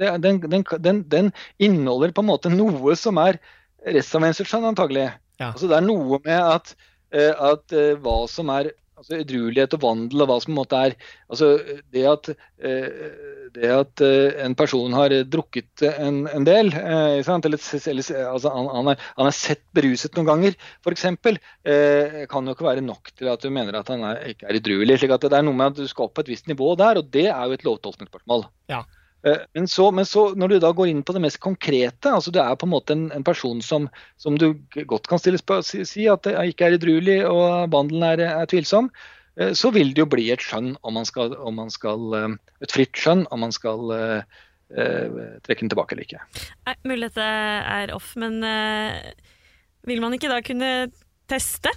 Den, 0.00 0.40
den, 0.40 0.64
den, 0.80 1.02
den 1.12 1.30
inneholder 1.60 2.14
på 2.16 2.24
en 2.24 2.30
måte 2.30 2.52
noe 2.52 2.96
som 2.96 3.20
er 3.20 3.36
rettsanvendelsesskjønn, 3.84 4.70
antagelig. 4.72 5.10
Ja. 5.36 5.50
Altså 5.52 5.68
Det 5.68 5.76
er 5.76 5.84
noe 5.84 6.22
med 6.24 6.40
at, 6.40 6.72
at 7.12 7.76
hva 8.00 8.16
som 8.32 8.48
er 8.54 8.72
altså 8.96 9.18
edruelighet 9.20 9.76
og 9.76 9.82
vandel 9.82 10.24
og 10.24 10.30
hva 10.30 10.36
som 10.40 10.50
på 10.50 10.54
en 10.54 10.60
måte 10.60 10.82
er 10.88 10.94
altså 11.28 11.48
Det 11.92 12.04
at, 12.08 12.30
eh, 12.64 12.88
det 13.56 13.70
at 13.72 14.02
eh, 14.04 14.38
en 14.44 14.56
person 14.58 14.94
har 14.96 15.14
drukket 15.30 15.84
en, 15.88 16.24
en 16.28 16.46
del, 16.46 16.72
eh, 16.76 17.20
eller, 17.20 17.60
altså 18.26 18.52
han, 18.52 18.68
han, 18.72 18.90
er, 18.92 19.06
han, 19.18 19.30
er, 19.30 19.36
sett 19.36 19.64
beruset 19.76 20.16
noen 20.16 20.28
ganger, 20.30 20.58
f.eks., 20.84 21.06
eh, 21.08 22.20
kan 22.30 22.46
jo 22.46 22.56
ikke 22.56 22.68
være 22.68 22.84
nok 22.84 23.12
til 23.14 23.32
at 23.32 23.42
du 23.44 23.52
mener 23.52 23.80
at 23.80 23.92
han 23.92 24.04
er, 24.08 24.22
ikke 24.32 24.48
er 24.48 24.60
edruelig. 24.60 25.00
slik 25.00 25.16
at 25.16 25.28
Det 25.28 25.38
er 25.38 25.46
noe 25.46 25.56
med 25.56 25.74
at 25.74 25.80
du 25.80 25.88
skal 25.90 26.08
opp 26.08 26.16
på 26.18 26.26
et 26.26 26.32
visst 26.34 26.50
nivå 26.50 26.74
der, 26.80 27.00
og 27.00 27.10
det 27.12 27.28
er 27.30 27.42
jo 27.46 27.56
et 27.56 27.66
lovtolkningsspørsmål. 27.66 28.48
Ja. 28.72 28.84
Eh, 29.26 29.42
men 29.54 29.68
så, 29.68 29.90
men 29.90 30.06
så, 30.06 30.28
når 30.38 30.48
du 30.48 30.58
da 30.62 30.70
går 30.76 30.90
inn 30.92 31.02
på 31.06 31.14
det 31.16 31.22
mest 31.24 31.40
konkrete, 31.42 32.12
altså 32.12 32.32
du 32.32 32.38
er 32.42 32.54
på 32.58 32.68
en 32.68 32.74
måte 32.74 32.94
en, 32.94 33.06
en 33.16 33.26
person 33.26 33.62
som, 33.64 33.88
som, 34.22 34.38
du 34.38 34.52
godt 34.86 35.08
kan 35.10 35.20
stille 35.22 35.40
spørsmål 35.40 35.66
si, 35.66 35.82
si 35.88 36.08
at 36.10 36.26
det 36.26 36.36
ikke 36.52 36.68
er 36.68 36.78
edruelig 36.78 37.20
og 37.26 37.72
vandelen 37.74 38.06
er, 38.06 38.22
er, 38.28 38.50
tvilsom, 38.50 38.90
eh, 39.40 39.52
så 39.58 39.72
vil 39.74 39.94
det 39.94 40.04
jo 40.04 40.10
bli 40.12 40.28
et 40.34 40.44
skjønn 40.44 40.76
om 40.86 40.98
man 41.00 41.08
skal, 41.08 41.34
om 41.42 41.58
man 41.58 41.72
skal 41.74 42.18
eh, 42.18 42.28
et 42.62 42.76
fritt 42.76 42.94
skjønn 42.98 43.26
om 43.34 43.42
man 43.46 43.54
skal 43.54 43.90
uh, 43.92 44.20
trekke 45.46 45.60
den 45.60 45.70
tilbake 45.70 45.94
eller 45.94 46.06
ikke. 46.06 46.22
Nei, 46.66 46.74
mulig 46.88 47.10
dette 47.10 47.26
er 47.26 47.92
off, 47.94 48.14
men 48.18 48.40
uh, 48.42 48.96
vil 49.86 50.00
man 50.02 50.16
ikke 50.16 50.30
da 50.32 50.40
kunne 50.42 50.70
teste 51.30 51.70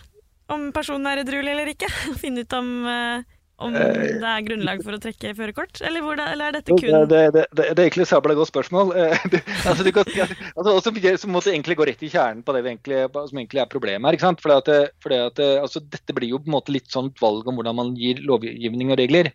om 0.49 0.69
personen 0.73 1.09
er 1.11 1.21
edruelig 1.21 1.51
eller 1.53 1.73
ikke? 1.73 1.89
Finne 2.21 2.45
ut 2.45 2.55
om 2.57 2.71
uh, 2.87 3.27
om 3.65 3.75
Eh, 3.75 4.19
det 4.21 4.29
er 4.31 4.45
grunnlag 4.47 4.83
for 4.85 4.97
å 4.97 5.01
trekke 5.03 5.33
førerkort, 5.37 5.81
eller, 5.85 6.05
eller 6.25 6.45
er 6.47 6.57
dette 6.57 6.75
kun 6.75 7.07
det, 7.11 7.21
det, 7.35 7.43
det, 7.53 7.67
det 7.67 7.67
er 7.67 7.85
egentlig 7.85 8.07
et 8.07 8.11
sabla 8.13 8.37
godt 8.39 8.51
spørsmål. 8.51 8.93
Eh, 8.99 9.27
det- 9.31 9.43
altså, 9.65 9.83
du 9.85 9.91
kan, 9.95 10.07
altså, 10.55 10.79
som, 11.21 11.31
måtte 11.33 11.53
egentlig 11.53 11.77
gå 11.79 11.87
rett 11.87 12.01
i 12.03 12.11
kjernen 12.11 12.41
på 12.43 12.55
det 12.55 12.63
vi 12.65 12.73
egentlig, 12.73 13.03
som 13.15 13.39
egentlig 13.41 13.61
er 13.63 13.69
problemet 13.71 14.09
her. 14.09 14.17
ikke 14.17 14.27
sant? 14.27 14.41
Fordi 14.43 14.57
at, 14.59 14.95
fordi 15.03 15.19
at, 15.27 15.43
altså, 15.63 15.83
dette 15.83 16.15
blir 16.17 16.33
jo 16.33 16.41
på 16.41 16.51
en 16.51 16.57
måte 16.57 16.73
litt 16.75 16.89
sånn 16.91 17.13
valg 17.21 17.47
om 17.47 17.59
hvordan 17.59 17.77
man 17.77 17.93
gir 17.99 18.21
lovgivning 18.25 18.91
og 18.91 18.99
regler. 19.01 19.31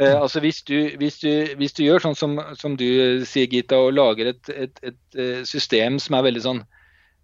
Eh, 0.00 0.16
altså 0.16 0.40
hvis 0.40 0.62
du, 0.64 0.76
hvis, 0.96 1.18
du, 1.20 1.28
hvis 1.60 1.74
du 1.76 1.82
gjør 1.84 2.00
sånn 2.06 2.16
som, 2.16 2.38
som 2.56 2.76
du 2.78 3.20
sier, 3.28 3.48
Gita, 3.52 3.76
og 3.76 3.92
lager 3.98 4.32
et, 4.32 4.52
et, 4.54 4.80
et 4.86 5.18
eh, 5.20 5.40
system 5.48 5.98
som 6.00 6.16
er 6.16 6.24
veldig 6.30 6.42
sånn 6.46 6.62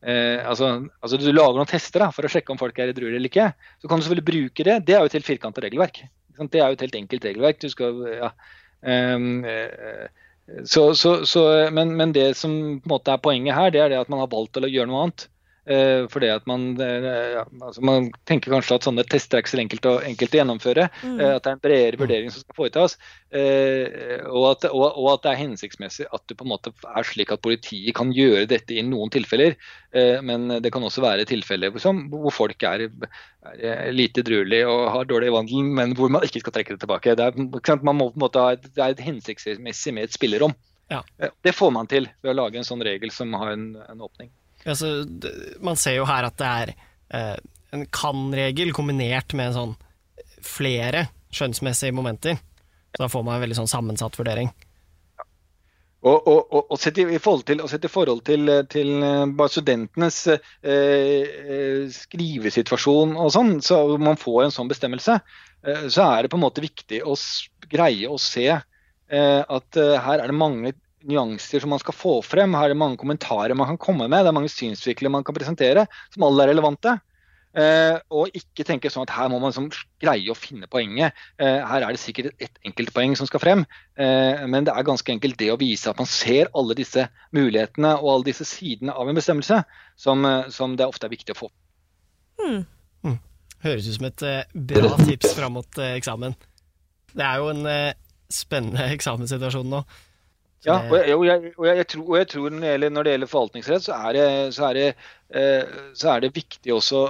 eh, 0.05 0.43
altså, 0.45 0.75
altså 1.01 1.21
Du 1.23 1.31
lager 1.31 1.57
noen 1.57 1.71
tester 1.71 2.05
da, 2.05 2.11
for 2.13 2.29
å 2.29 2.33
sjekke 2.33 2.53
om 2.53 2.61
folk 2.61 2.77
er 2.77 2.93
edruelige 2.93 3.23
eller 3.23 3.33
ikke. 3.33 3.49
Så 3.81 3.89
kan 3.89 4.03
du 4.03 4.05
selvfølgelig 4.05 4.29
bruke 4.29 4.67
det. 4.69 4.77
Det 4.89 4.97
er 4.97 5.01
jo 5.01 5.09
et 5.09 5.17
helt 5.17 5.31
firkanta 5.31 5.65
regelverk. 5.65 6.03
Det 6.39 6.61
er 6.61 6.71
jo 6.71 6.77
et 6.79 6.85
helt 6.87 6.99
enkelt 7.01 7.25
regelverk. 7.25 7.61
Du 7.63 7.69
skal, 7.73 8.03
ja, 8.13 8.31
ehm, 8.87 9.45
eh, 9.45 10.07
så, 10.65 10.95
så, 10.95 11.25
så, 11.27 11.47
men, 11.75 11.97
men 11.97 12.13
det 12.15 12.37
som 12.39 12.53
på 12.53 12.87
en 12.87 12.95
måte 12.97 13.15
er 13.15 13.23
poenget 13.23 13.57
her, 13.57 13.73
det 13.75 13.83
er 13.83 13.89
det 13.93 14.03
at 14.05 14.13
man 14.13 14.23
har 14.23 14.31
valgt 14.33 14.61
å 14.61 14.69
gjøre 14.69 14.91
noe 14.91 15.07
annet. 15.07 15.27
Eh, 15.67 16.05
fordi 16.07 16.29
at 16.31 16.45
man, 16.47 16.77
eh, 16.81 17.07
ja, 17.35 17.41
altså 17.67 17.83
man 17.83 18.05
tenker 18.25 18.53
kanskje 18.55 18.77
at 18.77 18.85
sånne 18.87 19.03
tester 19.11 19.39
er 19.39 19.43
ikke 19.43 19.51
så 19.51 19.59
enkelt 19.59 19.87
å, 19.91 19.95
enkelt 20.07 20.35
å 20.37 20.39
gjennomføre. 20.39 20.85
Mm. 21.03 21.17
eh, 21.21 21.33
At 21.35 21.43
det 21.43 21.51
er 21.51 21.57
en 21.57 21.63
bredere 21.65 21.99
vurdering 21.99 22.31
som 22.31 22.45
skal 22.45 22.55
foretas. 22.61 22.95
eh, 23.35 24.23
Og 24.31 24.45
at, 24.53 24.67
og, 24.71 24.85
og 24.95 25.09
at 25.17 25.25
det 25.27 25.33
er 25.33 25.41
hensiktsmessig 25.43 26.07
at 26.15 26.23
det 26.31 26.37
på 26.39 26.47
en 26.47 26.53
måte 26.53 26.71
er 26.71 27.03
slik 27.09 27.33
at 27.35 27.43
politiet 27.43 27.97
kan 27.99 28.13
gjøre 28.15 28.47
dette 28.47 28.77
i 28.79 28.85
noen 28.87 29.11
tilfeller. 29.11 29.57
eh, 29.93 30.21
Men 30.23 30.47
det 30.63 30.71
kan 30.73 30.83
også 30.87 31.03
være 31.03 31.27
tilfeller 31.27 31.71
hvor, 31.75 31.81
som- 31.83 32.07
hvor 32.15 32.31
folk 32.31 32.63
er, 32.63 32.87
er 33.59 33.91
lite 33.93 34.23
edruelige 34.23 34.69
og 34.71 34.91
har 34.93 35.05
dårlig 35.05 35.33
vandel, 35.35 35.65
men 35.65 35.95
hvor 35.99 36.09
man 36.11 36.23
ikke 36.23 36.41
skal 36.47 36.53
trekke 36.53 36.77
det 36.77 36.81
tilbake. 36.87 37.17
Det 37.17 37.27
er, 37.27 37.33
ikke 37.35 37.67
sant, 37.75 37.83
man 37.83 37.97
må 37.99 38.11
på 38.13 38.21
en 38.21 38.27
måte 38.29 38.39
ha 38.39 38.53
et, 38.55 38.63
det 38.75 38.83
er 38.87 39.03
hensiktsmessig 39.11 39.95
med 39.95 40.05
et 40.05 40.15
spillerom. 40.15 40.55
Ja. 40.91 41.03
Det 41.43 41.55
får 41.59 41.73
man 41.75 41.87
til 41.91 42.07
ved 42.23 42.31
å 42.31 42.39
lage 42.39 42.57
en 42.63 42.67
sånn 42.67 42.83
regel 42.87 43.11
som 43.11 43.33
har 43.35 43.51
en, 43.59 43.75
en 43.91 43.99
åpning. 44.07 44.31
Altså, 44.67 45.07
man 45.63 45.79
ser 45.79 46.01
jo 46.01 46.07
her 46.09 46.27
at 46.27 46.39
det 46.41 46.51
er 46.51 46.73
eh, 47.15 47.37
en 47.77 47.87
kan-regel 47.95 48.73
kombinert 48.77 49.35
med 49.39 49.55
sånn 49.55 49.75
flere 50.47 51.07
skjønnsmessige 51.35 51.95
momenter. 51.95 52.39
Så 52.95 53.05
da 53.05 53.11
får 53.13 53.27
man 53.27 53.37
en 53.37 53.45
veldig 53.45 53.59
sånn 53.61 53.71
sammensatt 53.71 54.17
vurdering. 54.19 54.51
Og, 56.07 56.29
og, 56.29 56.53
og, 56.55 56.69
og 56.71 56.79
sett 56.79 57.01
i, 57.03 57.07
forhold 57.19 57.47
til, 57.49 57.63
sett 57.67 57.87
i 57.89 57.91
forhold 57.91 58.21
til, 58.27 58.51
til 58.71 59.03
eh, 59.03 59.47
studentenes 59.51 60.21
eh, 60.31 60.45
eh, 60.63 61.81
skrivesituasjon 61.91 63.17
og 63.19 63.33
sånn, 63.35 63.57
så 63.65 63.81
man 63.99 64.21
får 64.21 64.45
en 64.45 64.55
sånn 64.55 64.71
bestemmelse, 64.71 65.17
eh, 65.67 65.87
så 65.91 66.07
er 66.07 66.23
det 66.23 66.31
på 66.31 66.39
en 66.39 66.45
måte 66.45 66.63
viktig 66.63 67.01
å 67.03 67.17
greie 67.73 68.13
å 68.13 68.21
se 68.23 68.47
eh, 68.53 69.41
at 69.41 69.81
her 70.07 70.23
er 70.23 70.31
det 70.31 70.39
mange 70.39 70.77
nyanser 71.09 71.63
som 71.63 71.73
man 71.73 71.83
skal 71.83 71.97
få 71.97 72.15
frem. 72.27 72.55
Her 72.57 72.71
er 72.71 72.75
det 72.75 72.81
mange 72.81 73.01
kommentarer 73.01 73.57
man 73.59 73.73
kan 73.73 73.83
komme 73.89 74.09
med, 74.09 74.25
det 74.25 74.33
er 74.33 74.37
mange 74.37 74.53
synsvinkler 74.53 75.13
man 75.13 75.27
kan 75.27 75.37
presentere, 75.37 75.87
som 76.15 76.27
alle 76.27 76.47
er 76.47 76.53
relevante. 76.55 76.99
Eh, 77.57 77.97
og 78.13 78.35
ikke 78.37 78.67
tenke 78.69 78.91
sånn 78.93 79.07
at 79.07 79.15
her 79.17 79.31
må 79.33 79.39
man 79.41 79.49
liksom 79.49 79.71
greie 80.03 80.29
å 80.29 80.37
finne 80.37 80.69
poenget. 80.69 81.17
Eh, 81.41 81.63
her 81.65 81.87
er 81.87 81.95
det 81.95 82.03
sikkert 82.03 82.35
et, 82.35 82.51
enkeltpoeng 82.61 82.69
enkelt 82.69 82.93
poeng 82.99 83.17
som 83.17 83.31
skal 83.31 83.41
frem, 83.41 83.65
eh, 83.97 84.45
men 84.45 84.67
det 84.69 84.75
er 84.75 84.85
ganske 84.85 85.15
enkelt 85.15 85.39
det 85.41 85.49
å 85.55 85.61
vise 85.61 85.89
at 85.89 85.97
man 85.97 86.11
ser 86.11 86.51
alle 86.53 86.77
disse 86.77 87.07
mulighetene 87.33 87.95
og 88.03 88.11
alle 88.13 88.29
disse 88.29 88.45
sidene 88.45 88.93
av 88.93 89.09
en 89.09 89.17
bestemmelse, 89.17 89.63
som, 89.97 90.25
eh, 90.29 90.51
som 90.53 90.77
det 90.77 90.85
ofte 90.85 91.09
er 91.09 91.15
viktig 91.17 91.33
å 91.33 91.47
få. 91.47 91.53
Hmm. 92.43 92.67
Høres 93.65 93.89
ut 93.89 93.97
som 93.97 94.11
et 94.11 94.23
eh, 94.27 94.43
bra 94.53 94.93
tips 95.01 95.33
fram 95.35 95.57
mot 95.57 95.79
eh, 95.81 95.97
eksamen. 95.97 96.37
Det 97.17 97.25
er 97.25 97.41
jo 97.41 97.49
en 97.55 97.65
spennende 98.29 98.91
eksamenssituasjon 98.99 99.73
nå. 99.73 99.81
Ja, 100.67 100.81
og 100.91 100.97
jeg, 100.99 101.15
og 101.15 101.25
jeg, 101.29 101.51
og 101.55 101.67
jeg, 101.69 101.87
tror, 101.87 102.07
og 102.11 102.17
jeg 102.19 102.27
tror 102.33 102.51
når 102.51 102.63
det 102.65 102.71
gjelder, 102.73 102.91
når 102.91 103.07
det 103.07 103.13
gjelder 103.13 103.29
forvaltningsrett, 103.31 103.85
så 103.85 103.99
er 104.09 104.17
det, 104.17 104.31
så 104.57 104.65
er 104.67 104.75
det, 104.75 104.87
eh, 105.31 105.75
så 105.95 106.09
er 106.11 106.25
det 106.25 106.31
viktig 106.35 106.73
også 106.75 107.03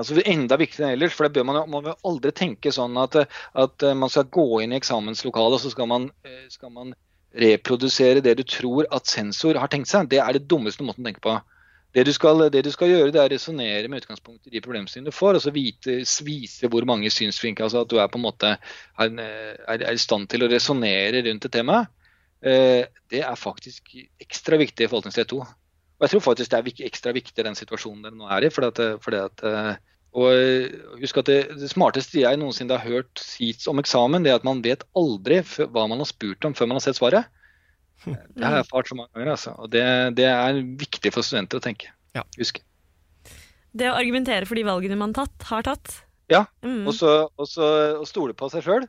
altså 0.00 0.18
Enda 0.20 0.58
viktigere 0.60 0.90
enn 0.90 0.98
ellers. 0.98 1.14
For 1.16 1.24
det 1.24 1.38
bør 1.38 1.46
man, 1.48 1.62
må 1.72 1.94
aldri 2.10 2.32
tenke 2.36 2.72
sånn 2.76 2.98
at, 3.00 3.16
at 3.64 3.86
eh, 3.86 3.96
man 3.96 4.12
skal 4.12 4.28
gå 4.28 4.60
inn 4.60 4.74
i 4.74 4.80
eksamenslokalet 4.80 5.56
og 5.56 5.62
så 5.62 5.72
skal 5.72 5.88
man, 5.88 6.10
eh, 6.28 6.42
skal 6.52 6.74
man 6.74 6.92
reprodusere 7.40 8.20
det 8.26 8.34
du 8.36 8.44
tror 8.44 8.90
at 8.92 9.08
sensor 9.08 9.56
har 9.62 9.72
tenkt 9.72 9.88
seg. 9.88 10.10
Det 10.10 10.20
er 10.20 10.36
det 10.36 10.44
dummeste 10.50 10.84
måten 10.84 11.06
å 11.06 11.08
tenke 11.08 11.24
på. 11.24 11.38
Det 11.96 12.04
du 12.06 12.12
skal, 12.14 12.44
det 12.52 12.62
du 12.66 12.70
skal 12.70 12.90
gjøre, 12.90 13.14
det 13.14 13.22
er 13.22 13.30
å 13.30 13.32
resonnere 13.32 13.88
med 13.90 14.04
utgangspunkt 14.04 14.44
i 14.46 14.52
de 14.52 14.60
problemstillingene 14.62 15.10
du 15.10 15.16
får, 15.16 15.38
og 15.38 15.42
så 15.42 15.50
vite, 15.54 15.96
vise 16.22 16.68
hvor 16.70 16.84
mange 16.86 17.10
synsvinkler 17.10 17.66
altså 17.66 17.80
At 17.82 17.90
du 17.90 17.96
er 17.98 18.12
på 18.12 18.20
en 18.20 18.28
måte 18.28 18.52
er, 19.00 19.16
er 19.66 19.88
i 19.88 19.98
stand 19.98 20.28
til 20.30 20.44
å 20.44 20.50
resonnere 20.52 21.24
rundt 21.26 21.48
et 21.48 21.56
tema. 21.56 21.80
Eh, 22.42 22.86
det 23.12 23.20
er 23.26 23.36
faktisk 23.36 23.92
ekstra 24.22 24.56
viktig 24.60 24.86
i 24.86 24.88
forhold 24.88 25.04
til 25.04 25.12
forvaltningsrett 25.12 25.32
2. 25.34 25.40
Og 26.00 26.06
jeg 26.06 26.14
tror 26.14 26.24
faktisk 26.24 26.50
det 26.50 26.58
er 26.60 26.86
ekstra 26.88 27.12
viktig 27.12 27.38
i 27.42 27.44
den 27.44 27.58
situasjonen 27.58 28.02
dere 28.06 28.16
nå 28.16 28.28
er 28.32 28.46
i. 28.46 28.52
fordi 28.54 28.70
at, 28.72 29.02
fordi 29.04 29.18
at 29.20 29.42
eh, 29.44 29.74
og 30.10 30.98
husk 30.98 31.20
at 31.20 31.28
det, 31.28 31.40
det 31.60 31.68
smarteste 31.70 32.18
jeg 32.18 32.38
noensinne 32.40 32.74
har 32.74 32.82
hørt 32.88 33.20
sies 33.22 33.68
om 33.70 33.78
eksamen, 33.78 34.24
det 34.24 34.32
er 34.32 34.40
at 34.40 34.46
man 34.48 34.62
vet 34.64 34.82
aldri 34.98 35.38
hva 35.44 35.84
man 35.86 36.02
har 36.02 36.08
spurt 36.08 36.48
om 36.48 36.56
før 36.56 36.66
man 36.66 36.80
har 36.80 36.86
sett 36.88 36.98
svaret. 36.98 37.28
Det 38.02 38.42
har 38.42 38.56
jeg 38.56 38.64
erfart 38.64 38.88
så 38.88 38.96
mange 38.96 39.12
ganger. 39.14 39.30
Altså. 39.36 39.52
Og 39.60 39.70
det, 39.70 39.84
det 40.18 40.26
er 40.26 40.58
viktig 40.80 41.12
for 41.14 41.22
studenter 41.26 41.60
å 41.60 41.62
tenke. 41.62 41.92
Ja. 42.16 42.24
Husk. 42.40 42.58
Det 43.70 43.86
å 43.86 43.94
argumentere 43.94 44.48
for 44.48 44.58
de 44.58 44.64
valgene 44.66 44.98
man 44.98 45.12
tatt, 45.14 45.36
har 45.52 45.66
tatt. 45.68 46.00
Ja, 46.30 46.46
Mm. 46.62 46.86
Og 46.86 46.94
så 46.94 47.28
og 47.36 47.46
så- 47.48 47.98
og 47.98 48.06
stole 48.06 48.34
på 48.34 48.48
seg 48.50 48.62
sjøl. 48.62 48.88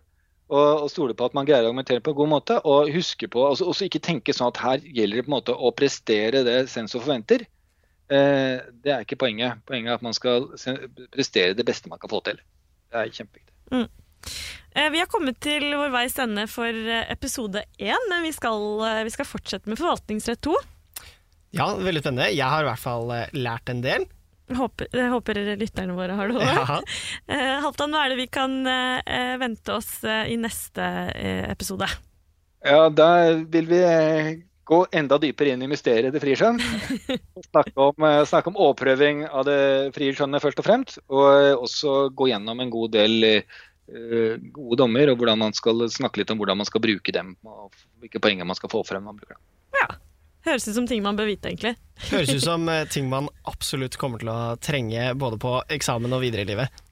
Og, 0.52 0.84
og 0.84 0.90
stole 0.92 1.16
på 1.16 1.30
at 1.30 1.36
man 1.38 1.48
greier 1.48 1.64
å 1.64 1.70
argumentere 1.70 2.04
på 2.04 2.12
en 2.12 2.18
god 2.18 2.32
måte. 2.34 2.60
Og 2.68 2.92
huske 2.92 3.30
på, 3.32 3.46
altså, 3.48 3.70
også 3.72 3.88
ikke 3.88 4.04
tenke 4.04 4.36
sånn 4.36 4.52
at 4.52 4.60
her 4.60 4.84
gjelder 4.84 5.22
det 5.22 5.26
på 5.26 5.32
en 5.32 5.38
måte 5.38 5.56
å 5.56 5.72
prestere 5.76 6.44
det 6.48 6.58
sensor 6.72 7.06
forventer. 7.06 7.46
Eh, 8.12 8.58
det 8.84 8.92
er 8.92 9.06
ikke 9.06 9.22
poenget. 9.24 9.64
Poenget 9.70 9.94
er 9.94 10.02
at 10.02 10.04
man 10.06 10.18
skal 10.18 10.50
prestere 11.16 11.56
det 11.56 11.68
beste 11.68 11.92
man 11.92 12.02
kan 12.02 12.12
få 12.12 12.20
til. 12.28 12.42
Det 12.92 13.00
er 13.00 13.16
kjempeviktig. 13.16 13.56
Mm. 13.72 13.88
Vi 14.72 15.00
har 15.00 15.08
kommet 15.12 15.40
til 15.44 15.66
vår 15.76 15.92
veis 15.92 16.16
ende 16.22 16.46
for 16.48 16.68
eh, 16.72 17.08
episode 17.12 17.64
én, 17.80 18.08
men 18.12 18.24
vi 18.24 18.32
skal, 18.36 18.62
eh, 18.88 19.02
vi 19.08 19.12
skal 19.12 19.28
fortsette 19.28 19.72
med 19.72 19.80
forvaltningsrett 19.80 20.40
2. 20.48 20.54
Ja, 21.58 21.68
veldig 21.76 22.04
spennende. 22.04 22.30
Jeg 22.32 22.48
har 22.48 22.64
i 22.64 22.70
hvert 22.70 22.80
fall 22.80 23.12
eh, 23.16 23.34
lært 23.36 23.72
en 23.72 23.84
del. 23.84 24.08
Håper, 24.58 24.88
jeg 24.94 25.12
håper 25.14 25.40
lytterne 25.60 25.96
våre 25.98 26.16
har 26.18 26.32
det 26.32 26.40
òg. 26.40 26.46
Ja. 26.48 26.80
Eh, 27.32 27.58
Halvdan, 27.64 27.94
hva 27.94 28.06
er 28.06 28.14
det 28.14 28.20
vi 28.20 28.28
kan 28.32 28.54
eh, 28.68 29.36
vente 29.40 29.74
oss 29.74 30.02
eh, 30.04 30.32
i 30.34 30.38
neste 30.40 30.84
episode? 31.52 31.88
Ja, 32.66 32.90
da 32.94 33.10
vil 33.50 33.70
vi 33.70 33.82
gå 34.68 34.80
enda 34.96 35.18
dypere 35.22 35.54
inn 35.56 35.64
i 35.66 35.70
mysteriet 35.72 36.14
det 36.14 36.22
frie 36.24 36.38
skjønn. 36.38 36.60
Snakke 37.50 37.74
om, 37.88 38.06
snakke 38.28 38.52
om 38.52 38.60
overprøving 38.68 39.26
av 39.28 39.48
det 39.48 39.62
frie 39.96 40.16
skjønnet 40.16 40.44
først 40.44 40.62
og 40.62 40.68
fremst. 40.68 41.02
Og 41.12 41.64
også 41.66 42.12
gå 42.16 42.30
gjennom 42.32 42.62
en 42.64 42.74
god 42.74 42.94
del 42.96 43.30
eh, 43.32 44.36
gode 44.54 44.80
dommer, 44.84 45.12
og 45.12 45.22
hvordan 45.22 45.42
man 45.42 45.58
skal 45.58 45.88
snakke 45.92 46.22
litt 46.22 46.32
om 46.34 46.42
hvordan 46.42 46.62
man 46.62 46.70
skal 46.70 46.84
bruke 46.84 47.16
dem. 47.16 47.34
Og 47.48 47.72
hvilke 48.04 48.22
poenger 48.24 48.48
man 48.48 48.60
skal 48.60 48.72
få 48.72 48.84
frem. 48.88 49.08
Man 49.08 49.20
bruker 49.20 49.36
dem. 49.36 49.44
Høres 50.46 50.68
ut 50.68 50.76
som 50.76 50.88
ting 50.90 51.04
man 51.06 51.18
bør 51.20 51.30
vite, 51.30 51.52
egentlig. 51.52 51.76
Høres 52.10 52.32
ut 52.34 52.46
som 52.46 52.70
eh, 52.72 52.88
ting 52.90 53.10
man 53.12 53.30
absolutt 53.52 53.98
kommer 54.02 54.22
til 54.22 54.32
å 54.34 54.56
trenge 54.62 55.12
både 55.20 55.42
på 55.42 55.58
eksamen 55.78 56.18
og 56.18 56.24
videre 56.26 56.46
i 56.46 56.52
livet. 56.54 56.86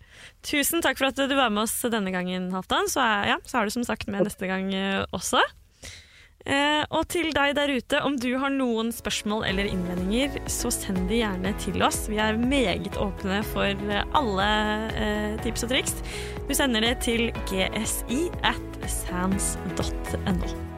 Tusen 0.46 0.84
takk 0.84 1.00
for 1.00 1.10
at 1.10 1.20
du 1.20 1.36
var 1.36 1.52
med 1.52 1.66
oss 1.66 1.78
denne 1.92 2.14
gangen, 2.16 2.52
Halvdan. 2.56 2.92
Så 2.92 3.02
er, 3.04 3.34
ja, 3.34 3.40
så 3.48 3.60
er 3.60 3.68
du 3.68 3.76
som 3.76 3.88
sagt 3.88 4.08
med 4.12 4.28
neste 4.28 4.48
gang 4.50 4.70
eh, 4.76 5.02
også. 5.16 5.42
Eh, 6.48 6.84
og 6.96 7.04
til 7.12 7.34
deg 7.36 7.52
der 7.58 7.72
ute, 7.76 8.00
om 8.06 8.16
du 8.18 8.32
har 8.40 8.54
noen 8.54 8.94
spørsmål 8.96 9.44
eller 9.50 9.68
innvendinger, 9.70 10.40
så 10.50 10.72
send 10.72 11.10
de 11.12 11.20
gjerne 11.20 11.52
til 11.60 11.84
oss. 11.84 12.06
Vi 12.10 12.20
er 12.22 12.40
meget 12.40 12.96
åpne 12.98 13.42
for 13.52 13.68
eh, 13.68 14.16
alle 14.18 14.48
eh, 14.96 15.36
tips 15.44 15.68
og 15.68 15.76
triks. 15.76 16.00
Du 16.48 16.56
sender 16.58 16.88
det 16.88 16.96
til 17.06 17.30
gsi 17.52 18.24
at 18.48 18.82
sans.no. 18.88 20.69